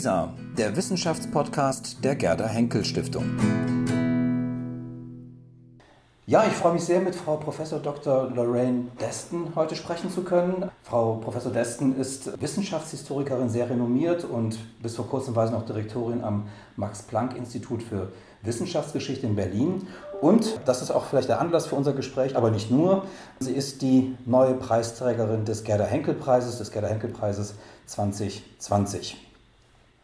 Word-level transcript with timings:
WISA, 0.00 0.32
der 0.56 0.74
Wissenschaftspodcast 0.76 2.02
der 2.02 2.16
Gerda 2.16 2.46
Henkel 2.46 2.86
Stiftung. 2.86 3.36
Ja, 6.24 6.42
ich 6.46 6.54
freue 6.54 6.72
mich 6.72 6.84
sehr, 6.84 7.02
mit 7.02 7.14
Frau 7.14 7.36
Professor 7.36 7.80
Dr. 7.80 8.30
Lorraine 8.30 8.86
Deston 8.98 9.52
heute 9.54 9.76
sprechen 9.76 10.10
zu 10.10 10.22
können. 10.22 10.70
Frau 10.84 11.16
Professor 11.16 11.52
Deston 11.52 11.94
ist 11.98 12.40
Wissenschaftshistorikerin, 12.40 13.50
sehr 13.50 13.68
renommiert 13.68 14.24
und 14.24 14.58
bis 14.80 14.96
vor 14.96 15.06
kurzem 15.06 15.36
war 15.36 15.46
sie 15.46 15.52
noch 15.52 15.66
Direktorin 15.66 16.24
am 16.24 16.46
Max-Planck-Institut 16.76 17.82
für 17.82 18.10
Wissenschaftsgeschichte 18.40 19.26
in 19.26 19.36
Berlin. 19.36 19.86
Und, 20.22 20.60
das 20.64 20.80
ist 20.80 20.92
auch 20.92 21.04
vielleicht 21.04 21.28
der 21.28 21.42
Anlass 21.42 21.66
für 21.66 21.74
unser 21.74 21.92
Gespräch, 21.92 22.38
aber 22.38 22.50
nicht 22.50 22.70
nur, 22.70 23.04
sie 23.40 23.52
ist 23.52 23.82
die 23.82 24.16
neue 24.24 24.54
Preisträgerin 24.54 25.44
des 25.44 25.62
Gerda-Henkel-Preises, 25.64 26.56
des 26.56 26.70
Gerda-Henkel-Preises 26.70 27.52
2020. 27.84 29.29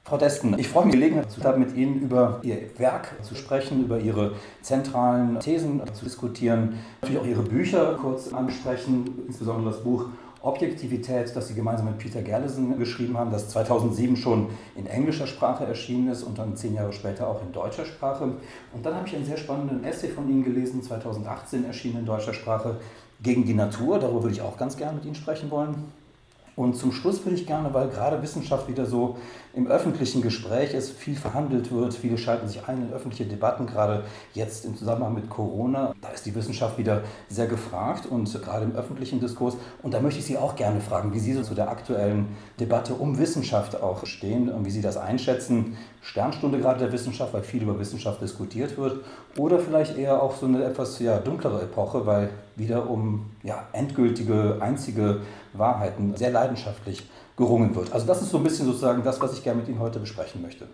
Frau 0.08 0.18
Desten, 0.18 0.56
ich 0.56 0.68
freue 0.68 0.84
mich, 0.84 0.94
die 0.94 1.00
Gelegenheit 1.00 1.32
zu 1.32 1.42
haben, 1.42 1.58
mit 1.58 1.74
Ihnen 1.74 2.00
über 2.00 2.38
Ihr 2.42 2.58
Werk 2.78 3.16
zu 3.24 3.34
sprechen, 3.34 3.82
über 3.82 3.98
Ihre 3.98 4.34
zentralen 4.62 5.40
Thesen 5.40 5.82
zu 5.94 6.04
diskutieren, 6.04 6.78
natürlich 7.00 7.20
auch 7.20 7.26
Ihre 7.26 7.42
Bücher 7.42 7.98
kurz 8.00 8.32
ansprechen, 8.32 9.24
insbesondere 9.26 9.72
das 9.72 9.82
Buch 9.82 10.04
Objektivität, 10.42 11.34
das 11.34 11.48
Sie 11.48 11.54
gemeinsam 11.54 11.86
mit 11.86 11.98
Peter 11.98 12.22
Gerlesen 12.22 12.78
geschrieben 12.78 13.18
haben, 13.18 13.32
das 13.32 13.48
2007 13.48 14.16
schon 14.16 14.50
in 14.76 14.86
englischer 14.86 15.26
Sprache 15.26 15.64
erschienen 15.64 16.08
ist 16.08 16.22
und 16.22 16.38
dann 16.38 16.54
zehn 16.54 16.76
Jahre 16.76 16.92
später 16.92 17.26
auch 17.26 17.42
in 17.42 17.50
deutscher 17.50 17.84
Sprache. 17.84 18.22
Und 18.72 18.86
dann 18.86 18.94
habe 18.94 19.08
ich 19.08 19.16
einen 19.16 19.24
sehr 19.24 19.38
spannenden 19.38 19.82
Essay 19.82 20.08
von 20.08 20.30
Ihnen 20.30 20.44
gelesen, 20.44 20.84
2018 20.84 21.64
erschienen 21.64 21.98
in 21.98 22.06
deutscher 22.06 22.32
Sprache, 22.32 22.76
Gegen 23.22 23.44
die 23.44 23.54
Natur. 23.54 23.98
Darüber 23.98 24.22
würde 24.22 24.34
ich 24.34 24.42
auch 24.42 24.56
ganz 24.56 24.76
gerne 24.76 24.96
mit 24.96 25.04
Ihnen 25.04 25.14
sprechen 25.16 25.50
wollen. 25.50 25.74
Und 26.56 26.74
zum 26.74 26.90
Schluss 26.90 27.22
würde 27.24 27.36
ich 27.36 27.46
gerne, 27.46 27.72
weil 27.74 27.88
gerade 27.88 28.22
Wissenschaft 28.22 28.66
wieder 28.66 28.86
so 28.86 29.18
im 29.52 29.66
öffentlichen 29.66 30.22
Gespräch 30.22 30.72
ist, 30.72 30.90
viel 30.90 31.14
verhandelt 31.14 31.70
wird, 31.70 31.92
viele 31.92 32.16
schalten 32.16 32.48
sich 32.48 32.66
ein 32.66 32.88
in 32.88 32.92
öffentliche 32.94 33.26
Debatten, 33.26 33.66
gerade 33.66 34.04
jetzt 34.32 34.64
im 34.64 34.74
Zusammenhang 34.74 35.12
mit 35.12 35.28
Corona, 35.28 35.94
da 36.00 36.08
ist 36.08 36.24
die 36.24 36.34
Wissenschaft 36.34 36.78
wieder 36.78 37.02
sehr 37.28 37.46
gefragt 37.46 38.06
und 38.06 38.32
gerade 38.42 38.64
im 38.64 38.74
öffentlichen 38.74 39.20
Diskurs. 39.20 39.56
Und 39.82 39.92
da 39.92 40.00
möchte 40.00 40.20
ich 40.20 40.26
Sie 40.26 40.38
auch 40.38 40.56
gerne 40.56 40.80
fragen, 40.80 41.12
wie 41.12 41.18
Sie 41.18 41.34
so 41.34 41.42
zu 41.42 41.54
der 41.54 41.70
aktuellen 41.70 42.28
Debatte 42.58 42.94
um 42.94 43.18
Wissenschaft 43.18 43.80
auch 43.82 44.06
stehen 44.06 44.48
und 44.48 44.64
wie 44.64 44.70
Sie 44.70 44.80
das 44.80 44.96
einschätzen. 44.96 45.76
Sternstunde 46.00 46.58
gerade 46.58 46.78
der 46.78 46.92
Wissenschaft, 46.92 47.34
weil 47.34 47.42
viel 47.42 47.62
über 47.62 47.78
Wissenschaft 47.78 48.22
diskutiert 48.22 48.78
wird, 48.78 49.00
oder 49.36 49.58
vielleicht 49.58 49.98
eher 49.98 50.22
auch 50.22 50.36
so 50.36 50.46
eine 50.46 50.64
etwas 50.64 50.98
ja, 51.00 51.18
dunklere 51.18 51.62
Epoche, 51.62 52.06
weil 52.06 52.30
wieder 52.54 52.88
um 52.88 53.26
ja, 53.42 53.64
endgültige, 53.72 54.58
einzige 54.60 55.20
Wahrheiten 55.58 56.16
sehr 56.16 56.30
leidenschaftlich 56.30 57.08
gerungen 57.36 57.74
wird. 57.74 57.92
Also 57.92 58.06
das 58.06 58.22
ist 58.22 58.30
so 58.30 58.38
ein 58.38 58.44
bisschen 58.44 58.66
sozusagen 58.66 59.02
das, 59.02 59.20
was 59.20 59.34
ich 59.34 59.44
gerne 59.44 59.60
mit 59.60 59.68
Ihnen 59.68 59.78
heute 59.78 59.98
besprechen 59.98 60.42
möchte. 60.42 60.66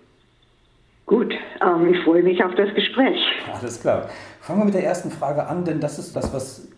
Gut, 1.06 1.34
ähm, 1.60 1.92
ich 1.92 2.04
freue 2.04 2.22
mich 2.22 2.42
auf 2.42 2.54
das 2.54 2.72
Gespräch. 2.74 3.18
Alles 3.52 3.80
klar. 3.80 4.08
Fangen 4.40 4.60
wir 4.60 4.64
mit 4.66 4.74
der 4.74 4.84
ersten 4.84 5.10
Frage 5.10 5.46
an, 5.46 5.64
denn 5.64 5.80
das 5.80 5.98
ist 5.98 6.14
das, 6.14 6.32
was 6.32 6.68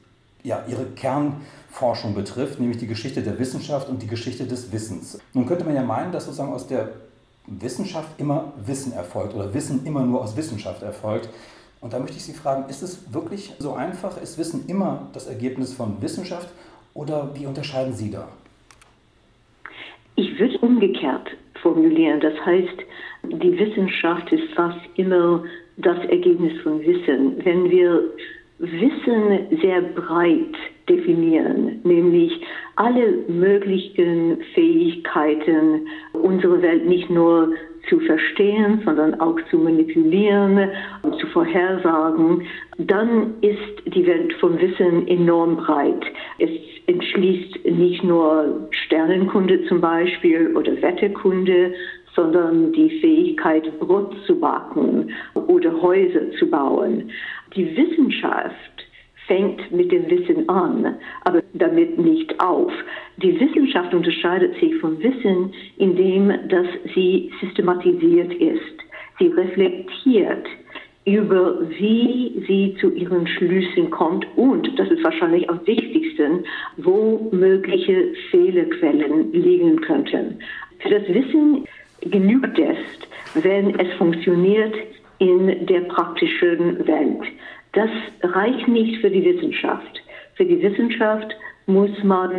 ja, 0.43 0.65
Ihre 0.67 0.85
Kernforschung 0.87 2.15
betrifft, 2.15 2.61
nämlich 2.61 2.79
die 2.79 2.87
Geschichte 2.87 3.23
der 3.23 3.39
Wissenschaft 3.39 3.89
und 3.89 4.03
die 4.03 4.07
Geschichte 4.07 4.47
des 4.47 4.73
Wissens. 4.73 5.19
Nun 5.33 5.47
könnte 5.47 5.65
man 5.65 5.75
ja 5.75 5.83
meinen, 5.83 6.13
dass 6.13 6.25
sozusagen 6.25 6.53
aus 6.53 6.67
der 6.67 6.91
Wissenschaft 7.47 8.09
immer 8.19 8.53
Wissen 8.65 8.93
erfolgt 8.93 9.35
oder 9.35 9.53
Wissen 9.53 9.85
immer 9.85 10.05
nur 10.05 10.23
aus 10.23 10.37
Wissenschaft 10.37 10.83
erfolgt. 10.83 11.29
Und 11.81 11.93
da 11.93 11.99
möchte 11.99 12.17
ich 12.17 12.25
Sie 12.25 12.33
fragen, 12.33 12.69
ist 12.71 12.83
es 12.83 13.13
wirklich 13.13 13.53
so 13.59 13.75
einfach? 13.75 14.21
Ist 14.21 14.39
Wissen 14.39 14.67
immer 14.69 15.09
das 15.13 15.27
Ergebnis 15.27 15.75
von 15.75 16.01
Wissenschaft 16.01 16.49
oder 16.95 17.31
wie 17.35 17.47
unterscheiden 17.47 17.93
Sie 17.93 18.11
da? 18.11 18.29
Ich 20.17 20.39
würde 20.39 20.59
umgekehrt 20.59 21.29
formulieren. 21.61 22.21
Das 22.21 22.35
heißt, 22.45 22.79
die 23.25 23.59
Wissenschaft 23.59 24.31
ist 24.33 24.53
fast 24.55 24.81
immer 24.97 25.43
das 25.77 25.99
Ergebnis 26.07 26.61
von 26.63 26.81
Wissen. 26.81 27.45
Wenn 27.45 27.71
wir 27.71 28.03
Wissen 28.59 29.59
sehr 29.61 29.83
breit 29.83 30.55
definieren, 30.89 31.81
nämlich 31.83 32.33
alle 32.77 33.25
möglichen 33.29 34.39
Fähigkeiten, 34.55 35.89
unsere 36.13 36.63
Welt 36.63 36.87
nicht 36.87 37.11
nur 37.11 37.53
zu 37.89 38.01
verstehen, 38.01 38.83
sondern 38.85 39.21
auch 39.21 39.37
zu 39.51 39.59
manipulieren, 39.59 40.71
zu 41.21 41.27
vorhersagen, 41.29 42.43
dann 42.79 43.35
ist 43.41 43.95
die 43.95 44.07
Welt 44.07 44.33
von 44.35 44.61
Wissen 44.61 45.07
enorm 45.09 45.57
breit. 45.57 46.05
Es 46.39 46.51
entschließt 46.87 47.65
nicht 47.65 48.05
nur 48.05 48.69
Sternenkunde 48.71 49.65
zum 49.67 49.81
Beispiel 49.81 50.55
oder 50.57 50.81
Wetterkunde, 50.83 51.73
sondern 52.15 52.73
die 52.73 53.01
Fähigkeit, 53.01 53.79
Brot 53.81 54.15
zu 54.27 54.39
backen 54.39 55.11
oder 55.35 55.81
Häuser 55.83 56.31
zu 56.39 56.49
bauen. 56.49 57.11
Die 57.57 57.77
Wissenschaft 57.77 58.74
fängt 59.27 59.73
mit 59.73 59.91
dem 59.91 60.09
Wissen 60.11 60.49
an, 60.49 60.97
aber 61.25 61.43
damit 61.55 61.99
nicht 61.99 62.39
auf. 62.41 62.73
Die 63.19 63.39
Wissenschaft 63.39 63.95
unterscheidet 63.95 64.59
sich 64.61 64.75
vom 64.77 64.99
Wissen, 65.03 65.53
indem 65.77 66.29
dass 66.49 66.67
sie 66.95 67.31
systematisiert 67.41 68.35
ist. 68.35 68.79
Sie 69.19 69.29
reflektiert 69.29 70.47
über 71.07 71.69
wie 71.69 72.45
sie 72.47 72.77
zu 72.81 72.91
ihren 72.93 73.27
Schlüssen 73.27 73.91
kommt 73.91 74.27
und, 74.37 74.79
das 74.79 74.91
ist 74.91 75.05
wahrscheinlich 75.05 75.49
am 75.51 75.61
wichtigsten, 75.67 76.45
wo 76.79 77.29
mögliche 77.31 78.15
Fehlerquellen 78.31 79.31
liegen 79.33 79.81
könnten. 79.83 80.39
Für 80.79 80.89
das 80.89 81.07
Wissen 81.09 81.67
genügt 82.01 82.59
es, 82.59 82.79
wenn 83.43 83.79
es 83.79 83.93
funktioniert 83.99 84.75
in 85.19 85.67
der 85.67 85.81
praktischen 85.83 86.87
Welt. 86.87 87.23
Das 87.75 87.91
reicht 88.23 88.69
nicht 88.69 89.01
für 89.01 89.11
die 89.11 89.25
Wissenschaft. 89.25 90.03
Für 90.35 90.45
die 90.45 90.61
Wissenschaft 90.63 91.35
muss 91.67 91.91
man 92.03 92.33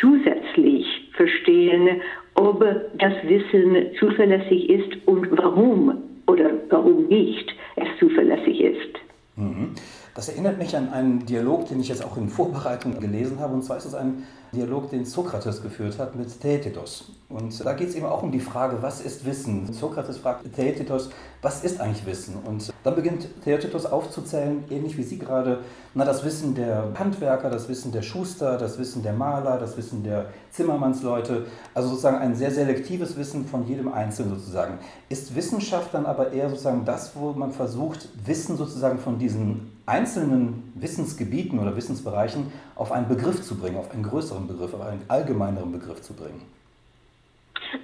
zusätzlich 0.00 0.86
verstehen, 1.12 2.00
ob 2.34 2.60
das 2.98 3.14
Wissen 3.24 3.94
zuverlässig 3.98 4.68
ist 4.68 5.06
und 5.06 5.28
warum 5.36 6.02
oder 6.26 6.50
warum 6.68 7.06
nicht 7.06 7.54
es 7.76 7.88
zuverlässig 7.98 8.60
ist. 8.60 8.98
Mhm. 9.36 9.74
Das 10.16 10.30
erinnert 10.30 10.56
mich 10.56 10.74
an 10.74 10.94
einen 10.94 11.26
Dialog, 11.26 11.68
den 11.68 11.78
ich 11.78 11.88
jetzt 11.88 12.02
auch 12.02 12.16
in 12.16 12.30
Vorbereitung 12.30 12.98
gelesen 12.98 13.38
habe. 13.38 13.52
Und 13.52 13.62
zwar 13.62 13.76
ist 13.76 13.84
es 13.84 13.92
ein 13.92 14.24
Dialog, 14.50 14.88
den 14.88 15.04
Sokrates 15.04 15.62
geführt 15.62 15.98
hat 15.98 16.16
mit 16.16 16.40
Theaetetos. 16.40 17.12
Und 17.28 17.62
da 17.62 17.74
geht 17.74 17.90
es 17.90 17.96
eben 17.96 18.06
auch 18.06 18.22
um 18.22 18.32
die 18.32 18.40
Frage, 18.40 18.78
was 18.80 19.02
ist 19.02 19.26
Wissen? 19.26 19.70
Sokrates 19.74 20.16
fragt 20.16 20.50
Theaetetos, 20.54 21.10
was 21.42 21.62
ist 21.64 21.82
eigentlich 21.82 22.06
Wissen? 22.06 22.36
Und 22.46 22.72
dann 22.82 22.94
beginnt 22.94 23.28
Theaetetos 23.44 23.84
aufzuzählen, 23.84 24.64
ähnlich 24.70 24.96
wie 24.96 25.02
Sie 25.02 25.18
gerade, 25.18 25.58
na, 25.92 26.06
das 26.06 26.24
Wissen 26.24 26.54
der 26.54 26.92
Handwerker, 26.98 27.50
das 27.50 27.68
Wissen 27.68 27.92
der 27.92 28.00
Schuster, 28.00 28.56
das 28.56 28.78
Wissen 28.78 29.02
der 29.02 29.12
Maler, 29.12 29.58
das 29.58 29.76
Wissen 29.76 30.02
der 30.02 30.30
Zimmermannsleute, 30.50 31.44
also 31.74 31.90
sozusagen 31.90 32.16
ein 32.16 32.34
sehr 32.34 32.52
selektives 32.52 33.18
Wissen 33.18 33.44
von 33.44 33.66
jedem 33.66 33.92
Einzelnen 33.92 34.38
sozusagen. 34.38 34.78
Ist 35.10 35.36
Wissenschaft 35.36 35.92
dann 35.92 36.06
aber 36.06 36.32
eher 36.32 36.48
sozusagen 36.48 36.86
das, 36.86 37.14
wo 37.16 37.32
man 37.32 37.52
versucht, 37.52 38.08
Wissen 38.24 38.56
sozusagen 38.56 38.98
von 38.98 39.18
diesen 39.18 39.75
einzelnen 39.86 40.72
Wissensgebieten 40.74 41.58
oder 41.58 41.76
Wissensbereichen 41.76 42.52
auf 42.74 42.92
einen 42.92 43.08
Begriff 43.08 43.40
zu 43.42 43.56
bringen, 43.56 43.76
auf 43.76 43.92
einen 43.92 44.02
größeren 44.02 44.46
Begriff, 44.46 44.74
auf 44.74 44.82
einen 44.82 45.02
allgemeineren 45.08 45.72
Begriff 45.72 46.02
zu 46.02 46.14
bringen? 46.14 46.42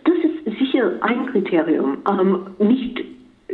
Das 0.05 0.15
ist 0.45 0.59
sicher 0.59 0.93
ein 1.01 1.27
Kriterium, 1.27 1.99
ähm, 2.09 2.47
nicht 2.59 3.01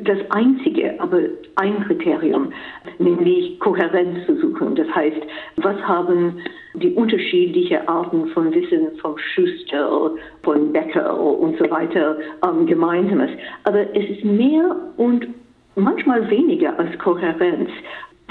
das 0.04 0.18
einzige, 0.30 0.98
aber 1.00 1.20
ein 1.56 1.84
Kriterium, 1.84 2.52
nämlich 2.98 3.58
Kohärenz 3.60 4.26
zu 4.26 4.40
suchen. 4.40 4.76
Das 4.76 4.88
heißt, 4.94 5.20
was 5.56 5.76
haben 5.82 6.40
die 6.74 6.92
unterschiedlichen 6.92 7.86
Arten 7.88 8.28
von 8.28 8.52
Wissen 8.52 8.96
vom 9.00 9.16
Schuster, 9.18 10.12
von 10.42 10.72
Bäcker 10.72 11.18
und 11.18 11.58
so 11.58 11.68
weiter 11.70 12.16
ähm, 12.44 12.66
gemeinsames. 12.66 13.30
Aber 13.64 13.80
es 13.94 14.18
ist 14.18 14.24
mehr 14.24 14.76
und 14.96 15.26
manchmal 15.74 16.28
weniger 16.30 16.78
als 16.78 16.96
Kohärenz. 16.98 17.70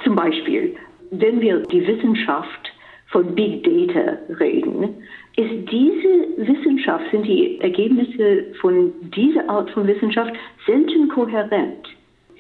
Zum 0.04 0.16
Beispiel, 0.16 0.76
wenn 1.12 1.42
wir 1.42 1.60
die 1.64 1.86
Wissenschaft 1.86 2.72
von 3.08 3.34
Big 3.36 3.64
Data 3.64 4.18
reden, 4.40 4.96
ist 5.36 5.72
diese 5.72 6.48
Wissenschaft, 6.48 7.06
sind 7.12 7.26
die 7.26 7.60
Ergebnisse 7.62 8.46
von 8.60 8.92
dieser 9.16 9.48
Art 9.50 9.70
von 9.72 9.88
Wissenschaft 9.88 10.34
selten 10.66 11.08
kohärent. 11.10 11.88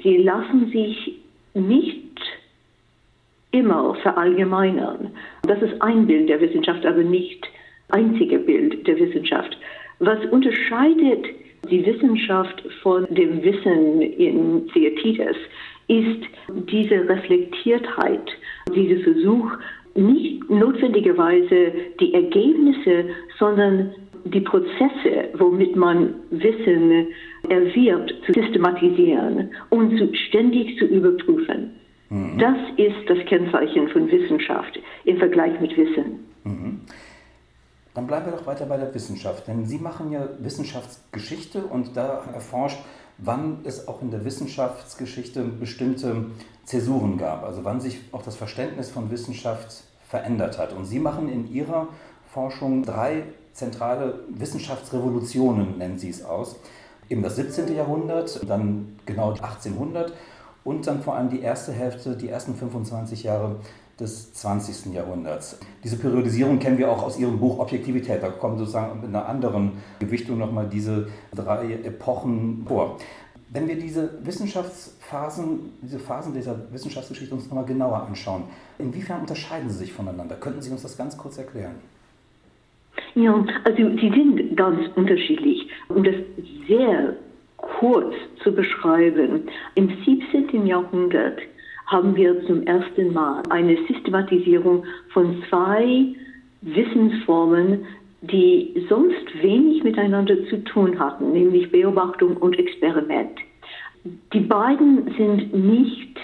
Sie 0.04 0.18
lassen 0.18 0.72
sich 0.72 1.20
nicht 1.54 2.20
immer 3.52 3.96
verallgemeinern. 3.96 5.12
Das 5.44 5.62
ist 5.62 5.82
ein 5.82 6.06
Bild 6.06 6.30
der 6.30 6.42
Wissenschaft, 6.42 6.86
aber 6.86 7.04
nicht 7.04 7.48
einzige 7.90 8.40
Bild 8.40 8.86
der 8.88 9.00
Wissenschaft. 9.00 9.58
Was 10.00 10.24
unterscheidet 10.26 11.26
die 11.70 11.86
Wissenschaft 11.86 12.64
von 12.82 13.06
dem 13.10 13.44
Wissen 13.44 14.02
in 14.02 14.68
Theatites 14.70 15.36
ist 15.88 16.24
diese 16.70 17.08
Reflektiertheit, 17.08 18.28
dieser 18.76 19.02
Versuch, 19.04 19.52
nicht 19.96 20.50
notwendigerweise 20.50 21.72
die 22.00 22.14
Ergebnisse, 22.14 23.06
sondern 23.40 23.92
die 24.26 24.42
Prozesse, 24.42 25.30
womit 25.38 25.76
man 25.76 26.16
Wissen 26.30 27.08
erwirbt, 27.50 28.14
zu 28.26 28.34
systematisieren 28.34 29.50
und 29.70 29.98
zu, 29.98 30.14
ständig 30.28 30.78
zu 30.78 30.86
überprüfen. 30.86 31.72
Mhm. 32.10 32.38
Das 32.38 32.58
ist 32.78 33.10
das 33.10 33.18
Kennzeichen 33.26 33.88
von 33.90 34.10
Wissenschaft 34.12 34.80
im 35.06 35.18
Vergleich 35.18 35.60
mit 35.60 35.76
Wissen. 35.78 36.20
Mhm. 36.44 36.82
Dann 37.94 38.06
bleiben 38.06 38.28
wir 38.28 38.34
doch 38.34 38.46
weiter 38.46 38.66
bei 38.66 38.78
der 38.78 38.94
Wissenschaft, 38.94 39.48
denn 39.48 39.66
Sie 39.66 39.80
machen 39.80 40.12
ja 40.12 40.30
Wissenschaftsgeschichte 40.40 41.64
und 41.64 41.98
da 41.98 42.24
erforscht, 42.34 42.78
wann 43.18 43.60
es 43.64 43.88
auch 43.88 44.02
in 44.02 44.12
der 44.12 44.26
Wissenschaftsgeschichte 44.26 45.44
bestimmte 45.44 46.28
Zäsuren 46.66 47.18
gab, 47.18 47.44
also 47.44 47.64
wann 47.64 47.82
sich 47.82 48.00
auch 48.12 48.22
das 48.22 48.36
Verständnis 48.36 48.90
von 48.90 49.10
Wissenschaft 49.10 49.84
verändert 50.08 50.58
hat. 50.58 50.74
Und 50.74 50.86
Sie 50.86 51.00
machen 51.00 51.30
in 51.30 51.52
Ihrer 51.52 51.88
Forschung 52.32 52.84
drei 52.84 53.24
zentrale 53.54 54.20
Wissenschaftsrevolutionen, 54.30 55.78
nennen 55.78 55.98
Sie 55.98 56.10
es 56.10 56.24
aus. 56.24 56.58
Eben 57.10 57.24
das 57.24 57.38
17. 57.38 57.74
Jahrhundert, 57.76 58.48
dann 58.48 59.00
genau 59.06 59.32
1800 59.32 60.14
und 60.64 60.86
dann 60.86 61.02
vor 61.02 61.16
allem 61.16 61.30
die 61.30 61.42
erste 61.42 61.72
Hälfte, 61.72 62.18
die 62.18 62.30
ersten 62.30 62.54
25 62.54 63.24
Jahre 63.24 63.56
des 64.00 64.34
20. 64.34 64.94
Jahrhunderts. 64.94 65.60
Diese 65.84 65.98
Periodisierung 65.98 66.60
kennen 66.60 66.78
wir 66.78 66.92
auch 66.92 67.04
aus 67.04 67.18
Ihrem 67.18 67.40
Buch 67.40 67.60
Objektivität. 67.60 68.22
Da 68.22 68.30
kommen 68.30 68.58
sozusagen 68.58 69.02
mit 69.02 69.10
einer 69.10 69.28
anderen 69.28 69.74
Gewichtung 70.00 70.38
nochmal 70.38 70.68
diese 70.68 71.08
drei 71.34 71.74
Epochen 71.84 72.66
vor. 72.68 72.98
Wenn 73.50 73.68
wir 73.68 73.80
diese 73.80 74.10
Wissenschaftsphasen, 74.24 75.72
diese 75.82 76.00
Phasen 76.00 76.34
dieser 76.34 76.72
Wissenschaftsgeschichte 76.72 77.34
uns 77.34 77.48
nochmal 77.48 77.66
genauer 77.66 78.04
anschauen, 78.04 78.44
inwiefern 78.78 79.22
unterscheiden 79.22 79.70
sie 79.70 79.78
sich 79.78 79.94
voneinander? 79.94 80.36
Könnten 80.36 80.62
Sie 80.62 80.70
uns 80.70 80.82
das 80.82 80.98
ganz 80.98 81.18
kurz 81.18 81.38
erklären? 81.38 81.76
Ja, 83.16 83.34
also 83.64 83.78
sie 83.78 84.10
sind 84.10 84.58
ganz 84.58 84.80
unterschiedlich. 84.96 85.70
Um 85.88 86.04
das 86.04 86.16
sehr 86.68 87.16
kurz 87.58 88.14
zu 88.44 88.52
beschreiben, 88.52 89.48
im 89.76 89.90
17. 90.06 90.66
Jahrhundert 90.66 91.40
haben 91.88 92.16
wir 92.16 92.46
zum 92.46 92.64
ersten 92.68 93.14
Mal 93.14 93.44
eine 93.50 93.78
Systematisierung 93.88 94.86
von 95.14 95.44
zwei 95.50 96.14
Wissensformen, 96.62 97.86
die 98.22 98.86
sonst 98.90 99.42
wenig 99.42 99.84
miteinander 99.84 100.36
zu 100.50 100.64
tun 100.66 101.00
hatten, 101.00 101.32
nämlich 101.32 101.72
Beobachtung 101.72 102.36
und 102.38 102.60
Experiment. 102.60 103.40
Die 104.34 104.40
beiden 104.40 105.14
sind 105.18 105.54
nicht 105.54 106.18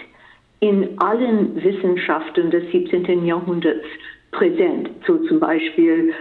in 0.59 0.99
allen 0.99 1.61
Wissenschaften 1.61 2.49
des 2.51 2.63
17. 2.71 3.25
Jahrhunderts 3.25 3.85
präsent. 4.31 4.89
So 5.05 5.17
zum 5.27 5.39
Beispiel, 5.39 6.13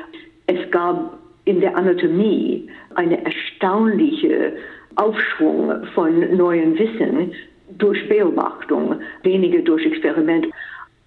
es 0.47 0.71
gab 0.71 1.19
in 1.45 1.61
der 1.61 1.77
Anatomie 1.77 2.69
eine 2.95 3.25
erstaunliche 3.25 4.55
Aufschwung 4.97 5.87
von 5.95 6.37
neuem 6.37 6.79
Wissen, 6.79 7.33
durch 7.79 8.09
Beobachtung, 8.09 9.01
weniger 9.23 9.61
durch 9.61 9.85
Experiment. 9.85 10.47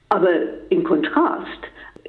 Aber 0.09 0.29
im 0.69 0.83
Kontrast, 0.83 1.61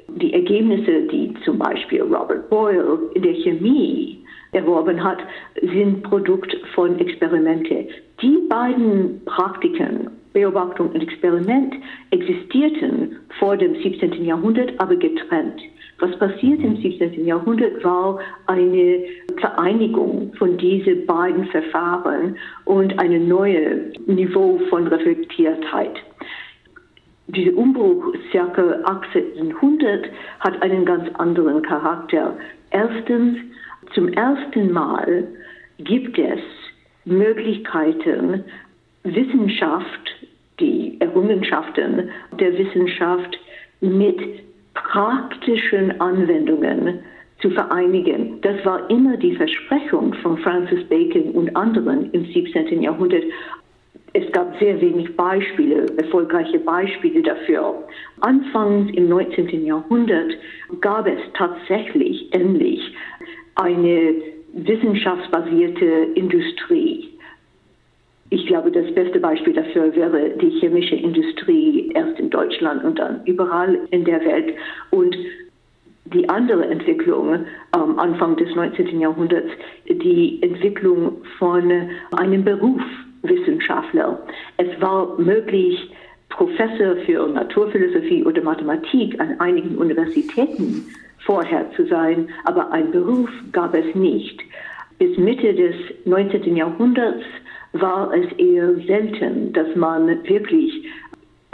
die 0.07 0.33
Ergebnisse, 0.33 1.07
die 1.11 1.33
zum 1.43 1.57
Beispiel 1.57 2.01
Robert 2.01 2.49
Boyle 2.49 2.99
in 3.13 3.21
der 3.21 3.33
Chemie 3.33 4.23
erworben 4.51 5.03
hat, 5.03 5.19
sind 5.61 6.03
Produkt 6.03 6.55
von 6.73 6.99
Experimente. 6.99 7.87
Die 8.21 8.37
beiden 8.49 9.21
Praktiken, 9.25 10.09
Beobachtung 10.33 10.89
und 10.91 11.01
Experiment, 11.01 11.75
existierten 12.11 13.17
vor 13.39 13.57
dem 13.57 13.75
17. 13.81 14.23
Jahrhundert, 14.23 14.73
aber 14.79 14.95
getrennt. 14.95 15.61
Was 15.99 16.15
passiert 16.19 16.59
im 16.61 16.77
17. 16.77 17.25
Jahrhundert 17.25 17.83
war 17.83 18.19
eine 18.45 19.03
Vereinigung 19.39 20.31
von 20.37 20.57
diesen 20.57 21.05
beiden 21.07 21.45
Verfahren 21.47 22.37
und 22.65 22.97
ein 22.99 23.27
neues 23.27 23.97
Niveau 24.05 24.59
von 24.69 24.85
Reflektiertheit. 24.87 25.95
Dieser 27.27 27.57
Umbruch 27.57 28.13
circa 28.31 28.61
1800 28.85 30.09
hat 30.39 30.61
einen 30.61 30.85
ganz 30.85 31.09
anderen 31.15 31.61
Charakter. 31.63 32.37
Erstens, 32.69 33.39
zum 33.93 34.09
ersten 34.09 34.71
Mal 34.71 35.27
gibt 35.79 36.17
es 36.19 36.39
Möglichkeiten, 37.05 38.43
Wissenschaft, 39.03 40.15
die 40.59 40.97
Errungenschaften 40.99 42.09
der 42.39 42.57
Wissenschaft 42.57 43.37
mit 43.81 44.46
praktischen 44.83 45.99
Anwendungen 45.99 46.99
zu 47.41 47.49
vereinigen. 47.51 48.41
Das 48.41 48.63
war 48.65 48.89
immer 48.89 49.17
die 49.17 49.35
Versprechung 49.35 50.13
von 50.21 50.37
Francis 50.39 50.83
Bacon 50.85 51.31
und 51.31 51.55
anderen 51.55 52.11
im 52.11 52.25
17. 52.25 52.81
Jahrhundert. 52.81 53.23
Es 54.13 54.31
gab 54.31 54.57
sehr 54.59 54.79
wenig 54.81 55.15
Beispiele, 55.15 55.85
erfolgreiche 55.97 56.59
Beispiele 56.59 57.21
dafür. 57.21 57.83
Anfangs 58.21 58.91
im 58.95 59.09
19. 59.09 59.65
Jahrhundert 59.65 60.31
gab 60.81 61.07
es 61.07 61.19
tatsächlich 61.33 62.33
endlich 62.33 62.81
eine 63.55 64.15
wissenschaftsbasierte 64.53 65.85
Industrie. 66.15 67.09
Ich 68.29 68.45
glaube, 68.47 68.71
das 68.71 68.93
beste 68.93 69.19
Beispiel 69.19 69.53
dafür 69.53 69.95
wäre 69.95 70.31
die 70.41 70.49
chemische 70.59 70.95
Industrie 70.95 71.56
Deutschland 72.37 72.83
und 72.83 72.99
dann 72.99 73.21
überall 73.25 73.79
in 73.89 74.05
der 74.05 74.21
Welt. 74.21 74.53
Und 74.91 75.15
die 76.13 76.29
andere 76.29 76.65
Entwicklung 76.67 77.45
am 77.71 77.99
Anfang 77.99 78.37
des 78.37 78.53
19. 78.55 78.99
Jahrhunderts, 78.99 79.49
die 79.89 80.39
Entwicklung 80.41 81.17
von 81.37 81.71
einem 82.11 82.43
Beruf 82.43 82.81
Wissenschaftler. 83.23 84.19
Es 84.57 84.69
war 84.79 85.19
möglich, 85.19 85.91
Professor 86.29 86.95
für 87.05 87.27
Naturphilosophie 87.27 88.23
oder 88.23 88.41
Mathematik 88.43 89.19
an 89.19 89.39
einigen 89.39 89.77
Universitäten 89.77 90.85
vorher 91.25 91.65
zu 91.75 91.85
sein, 91.87 92.29
aber 92.45 92.71
einen 92.71 92.91
Beruf 92.91 93.29
gab 93.51 93.73
es 93.73 93.95
nicht. 93.95 94.39
Bis 94.99 95.17
Mitte 95.17 95.53
des 95.53 95.75
19. 96.05 96.55
Jahrhunderts 96.55 97.23
war 97.73 98.13
es 98.13 98.31
eher 98.37 98.75
selten, 98.85 99.51
dass 99.53 99.75
man 99.75 100.07
wirklich 100.27 100.85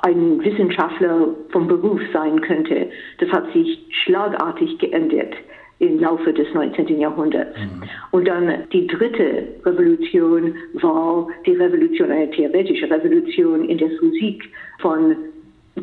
ein 0.04 0.44
Wissenschaftler 0.44 1.30
vom 1.50 1.68
Beruf 1.68 2.00
sein 2.12 2.42
könnte. 2.42 2.88
Das 3.20 3.30
hat 3.30 3.52
sich 3.54 3.80
schlagartig 4.04 4.78
geändert 4.78 5.34
im 5.80 6.00
Laufe 6.00 6.34
des 6.34 6.48
19. 6.54 7.00
Jahrhunderts. 7.00 7.58
Mhm. 7.58 7.84
Und 8.12 8.28
dann 8.28 8.52
die 8.72 8.86
dritte 8.88 9.48
Revolution 9.66 10.56
war 10.74 11.28
die 11.46 11.54
Revolution, 11.54 12.12
eine 12.12 12.30
theoretische 12.32 12.90
Revolution 12.90 13.68
in 13.68 13.78
der 13.78 13.90
Physik 13.92 14.44
von 14.80 15.16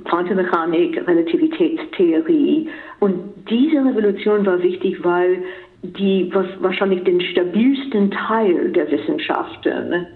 Quantenmechanik, 0.04 0.96
Relativitätstheorie. 1.06 2.68
Und 3.00 3.14
diese 3.48 3.78
Revolution 3.84 4.44
war 4.46 4.62
wichtig, 4.62 5.02
weil 5.02 5.42
die 5.82 6.30
was 6.32 6.46
wahrscheinlich 6.60 7.02
den 7.04 7.20
stabilsten 7.20 8.10
Teil 8.10 8.70
der 8.72 8.90
Wissenschaften 8.90 10.06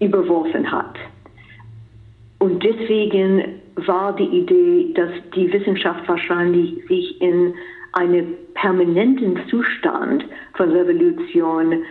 überworfen 0.00 0.70
hat. 0.70 0.96
Und 2.42 2.60
deswegen 2.64 3.60
war 3.76 4.16
die 4.16 4.24
Idee, 4.24 4.92
dass 4.94 5.10
die 5.32 5.52
Wissenschaft 5.52 6.08
wahrscheinlich 6.08 6.74
sich 6.88 7.20
in 7.20 7.54
einem 7.92 8.34
permanenten 8.54 9.38
Zustand 9.48 10.24
von 10.56 10.72
Revolution 10.72 11.84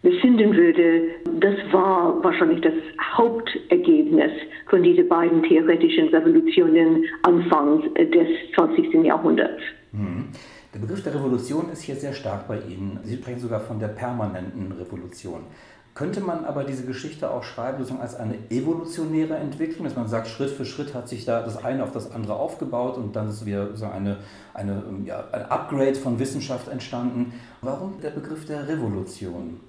befinden 0.00 0.54
würde, 0.54 1.08
das 1.40 1.56
war 1.72 2.22
wahrscheinlich 2.22 2.60
das 2.60 2.74
Hauptergebnis 3.16 4.30
von 4.70 4.84
diesen 4.84 5.08
beiden 5.08 5.42
theoretischen 5.42 6.06
Revolutionen 6.10 7.06
Anfangs 7.22 7.84
des 7.94 8.28
20. 8.54 8.94
Jahrhunderts. 9.02 9.60
Mhm. 9.90 10.26
Der 10.72 10.78
Begriff 10.78 11.02
der 11.02 11.16
Revolution 11.16 11.70
ist 11.72 11.82
hier 11.82 11.96
sehr 11.96 12.12
stark 12.12 12.46
bei 12.46 12.58
Ihnen. 12.58 13.00
Sie 13.02 13.16
sprechen 13.16 13.40
sogar 13.40 13.58
von 13.58 13.80
der 13.80 13.88
permanenten 13.88 14.70
Revolution. 14.70 15.46
Könnte 15.94 16.20
man 16.20 16.44
aber 16.44 16.64
diese 16.64 16.84
Geschichte 16.84 17.30
auch 17.30 17.44
schreiben 17.44 17.84
als 18.00 18.16
eine 18.16 18.34
evolutionäre 18.50 19.36
Entwicklung, 19.36 19.84
dass 19.84 19.94
man 19.94 20.08
sagt, 20.08 20.26
Schritt 20.26 20.50
für 20.50 20.64
Schritt 20.64 20.92
hat 20.92 21.08
sich 21.08 21.24
da 21.24 21.42
das 21.42 21.64
eine 21.64 21.84
auf 21.84 21.92
das 21.92 22.10
andere 22.10 22.34
aufgebaut 22.34 22.96
und 22.96 23.14
dann 23.14 23.28
ist 23.28 23.46
wieder 23.46 23.76
so 23.76 23.86
eine, 23.86 24.16
eine, 24.54 24.82
ja, 25.04 25.24
ein 25.30 25.42
Upgrade 25.42 25.94
von 25.94 26.18
Wissenschaft 26.18 26.66
entstanden. 26.66 27.32
Warum 27.62 28.00
der 28.00 28.10
Begriff 28.10 28.44
der 28.44 28.66
Revolution? 28.66 29.60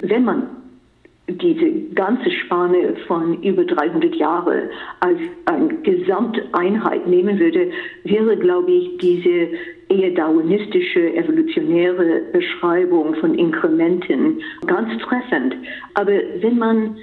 Wenn 0.00 0.24
man 0.24 0.48
diese 1.28 1.70
ganze 1.94 2.30
Spanne 2.30 2.94
von 3.06 3.42
über 3.42 3.64
300 3.64 4.14
Jahren 4.16 4.70
als 5.00 5.18
eine 5.44 5.68
Gesamteinheit 5.82 7.06
nehmen 7.06 7.38
würde, 7.38 7.70
wäre, 8.04 8.36
glaube 8.36 8.70
ich, 8.70 8.98
diese 8.98 9.48
eher 9.88 10.10
darwinistische, 10.10 11.14
evolutionäre 11.14 12.22
Beschreibung 12.32 13.14
von 13.16 13.34
Inkrementen 13.34 14.40
ganz 14.66 14.90
treffend. 15.02 15.54
Aber 15.94 16.12
wenn 16.40 16.58
man 16.58 16.96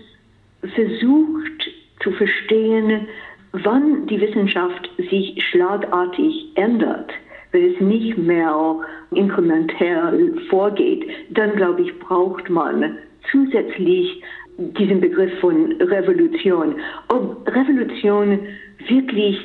versucht 0.73 1.71
zu 2.01 2.11
verstehen, 2.11 3.07
wann 3.51 4.07
die 4.07 4.19
Wissenschaft 4.19 4.89
sich 5.09 5.41
schlagartig 5.49 6.51
ändert, 6.55 7.11
wenn 7.51 7.73
es 7.73 7.79
nicht 7.79 8.17
mehr 8.17 8.75
inkrementell 9.11 10.41
vorgeht, 10.49 11.07
dann 11.29 11.55
glaube 11.55 11.83
ich, 11.83 11.99
braucht 11.99 12.49
man 12.49 12.97
zusätzlich 13.31 14.21
diesen 14.57 15.01
Begriff 15.01 15.31
von 15.39 15.73
Revolution. 15.81 16.75
Ob 17.09 17.47
Revolution 17.47 18.39
wirklich, 18.87 19.37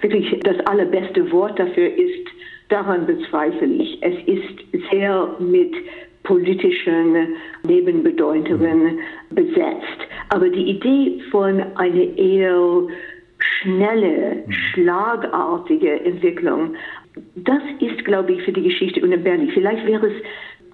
wirklich 0.00 0.40
das 0.40 0.58
allerbeste 0.66 1.30
Wort 1.30 1.58
dafür 1.58 1.86
ist, 1.86 2.28
daran 2.68 3.06
bezweifle 3.06 3.66
ich. 3.66 4.02
Es 4.02 4.16
ist 4.26 4.90
sehr 4.90 5.36
mit 5.38 5.74
politischen 6.24 7.36
Nebenbedeutungen 7.64 8.98
besetzt. 9.30 10.00
Aber 10.30 10.48
die 10.48 10.70
Idee 10.70 11.20
von 11.30 11.62
einer 11.76 12.18
eher 12.18 12.80
schnelle, 13.38 14.44
schlagartige 14.72 16.00
Entwicklung, 16.00 16.74
das 17.36 17.62
ist, 17.80 18.04
glaube 18.04 18.32
ich, 18.32 18.42
für 18.42 18.52
die 18.52 18.62
Geschichte 18.62 19.02
unentbehrlich. 19.02 19.52
Vielleicht 19.54 19.86
wäre 19.86 20.06
es 20.08 20.14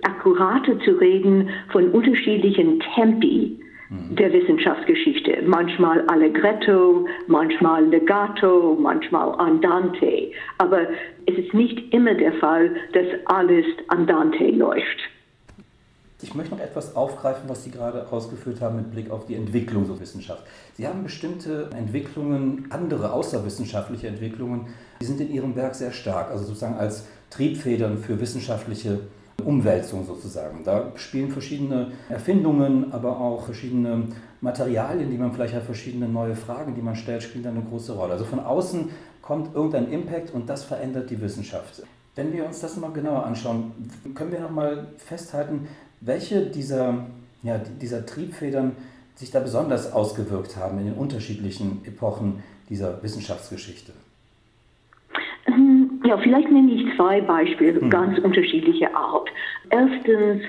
akkurater 0.03 0.79
zu 0.81 0.93
reden 0.93 1.51
von 1.71 1.91
unterschiedlichen 1.91 2.81
Tempi 2.95 3.59
mhm. 3.89 4.17
der 4.17 4.33
Wissenschaftsgeschichte. 4.33 5.43
Manchmal 5.47 6.07
allegretto, 6.09 7.07
manchmal 7.27 7.87
legato, 7.87 8.77
manchmal 8.81 9.33
andante. 9.39 10.31
Aber 10.59 10.83
es 11.27 11.39
ist 11.39 11.55
nicht 11.55 11.93
immer 11.93 12.15
der 12.15 12.33
Fall, 12.35 12.71
dass 12.93 13.07
alles 13.27 13.67
andante 13.89 14.51
läuft. 14.51 14.99
Ich 16.23 16.37
möchte 16.37 16.55
noch 16.55 16.63
etwas 16.63 16.95
aufgreifen, 16.95 17.49
was 17.49 17.65
Sie 17.65 17.73
gerade 17.73 18.07
ausgeführt 18.13 18.61
haben 18.61 18.77
mit 18.77 18.93
Blick 18.93 19.11
auf 19.11 19.27
die 19.27 19.35
Entwicklung 19.35 19.89
der 19.89 19.99
Wissenschaft. 19.99 20.45
Sie 20.75 20.87
haben 20.87 21.03
bestimmte 21.03 21.69
Entwicklungen, 21.77 22.67
andere 22.71 23.13
außerwissenschaftliche 23.13 24.07
Entwicklungen, 24.07 24.69
die 25.01 25.05
sind 25.05 25.21
in 25.21 25.33
Ihrem 25.33 25.57
Werk 25.57 25.75
sehr 25.75 25.91
stark, 25.91 26.31
also 26.31 26.45
sozusagen 26.45 26.77
als 26.77 27.09
Triebfedern 27.31 27.99
für 27.99 28.21
wissenschaftliche 28.21 29.01
Umwälzung 29.43 30.07
sozusagen. 30.07 30.65
Da 30.65 30.93
spielen 30.95 31.31
verschiedene 31.31 31.93
Erfindungen, 32.09 32.93
aber 32.93 33.21
auch 33.21 33.45
verschiedene 33.45 34.09
Materialien, 34.41 35.11
die 35.11 35.19
man 35.19 35.33
vielleicht 35.33 35.55
hat, 35.55 35.63
verschiedene 35.63 36.09
neue 36.09 36.35
Fragen, 36.35 36.75
die 36.75 36.83
man 36.83 36.97
stellt, 36.97 37.23
spielen 37.23 37.47
eine 37.47 37.63
große 37.63 37.93
Rolle. 37.93 38.13
Also 38.13 38.25
von 38.25 38.41
außen 38.41 38.91
kommt 39.23 39.55
irgendein 39.55 39.91
Impact 39.91 40.33
und 40.35 40.49
das 40.49 40.65
verändert 40.65 41.11
die 41.11 41.21
Wissenschaft. 41.21 41.83
Wenn 42.15 42.33
wir 42.33 42.45
uns 42.45 42.61
das 42.61 42.77
mal 42.77 42.93
genauer 42.93 43.25
anschauen, 43.25 43.73
können 44.15 44.33
wir 44.33 44.41
noch 44.41 44.51
mal 44.51 44.89
festhalten, 44.99 45.69
welche 46.01 46.47
dieser, 46.47 47.07
ja, 47.43 47.59
dieser 47.59 48.05
Triebfedern 48.05 48.73
sich 49.15 49.31
da 49.31 49.41
besonders 49.41 49.93
ausgewirkt 49.93 50.57
haben 50.57 50.79
in 50.81 50.87
den 50.87 50.95
unterschiedlichen 50.95 51.85
Epochen 51.85 52.43
dieser 52.69 53.03
Wissenschaftsgeschichte? 53.03 53.93
Ja, 56.05 56.17
vielleicht 56.19 56.51
nenne 56.51 56.73
ich 56.73 56.97
zwei 56.97 57.21
Beispiele, 57.21 57.81
hm. 57.81 57.91
ganz 57.91 58.19
unterschiedlicher 58.19 58.95
Art. 58.97 59.29
Erstens 59.71 60.43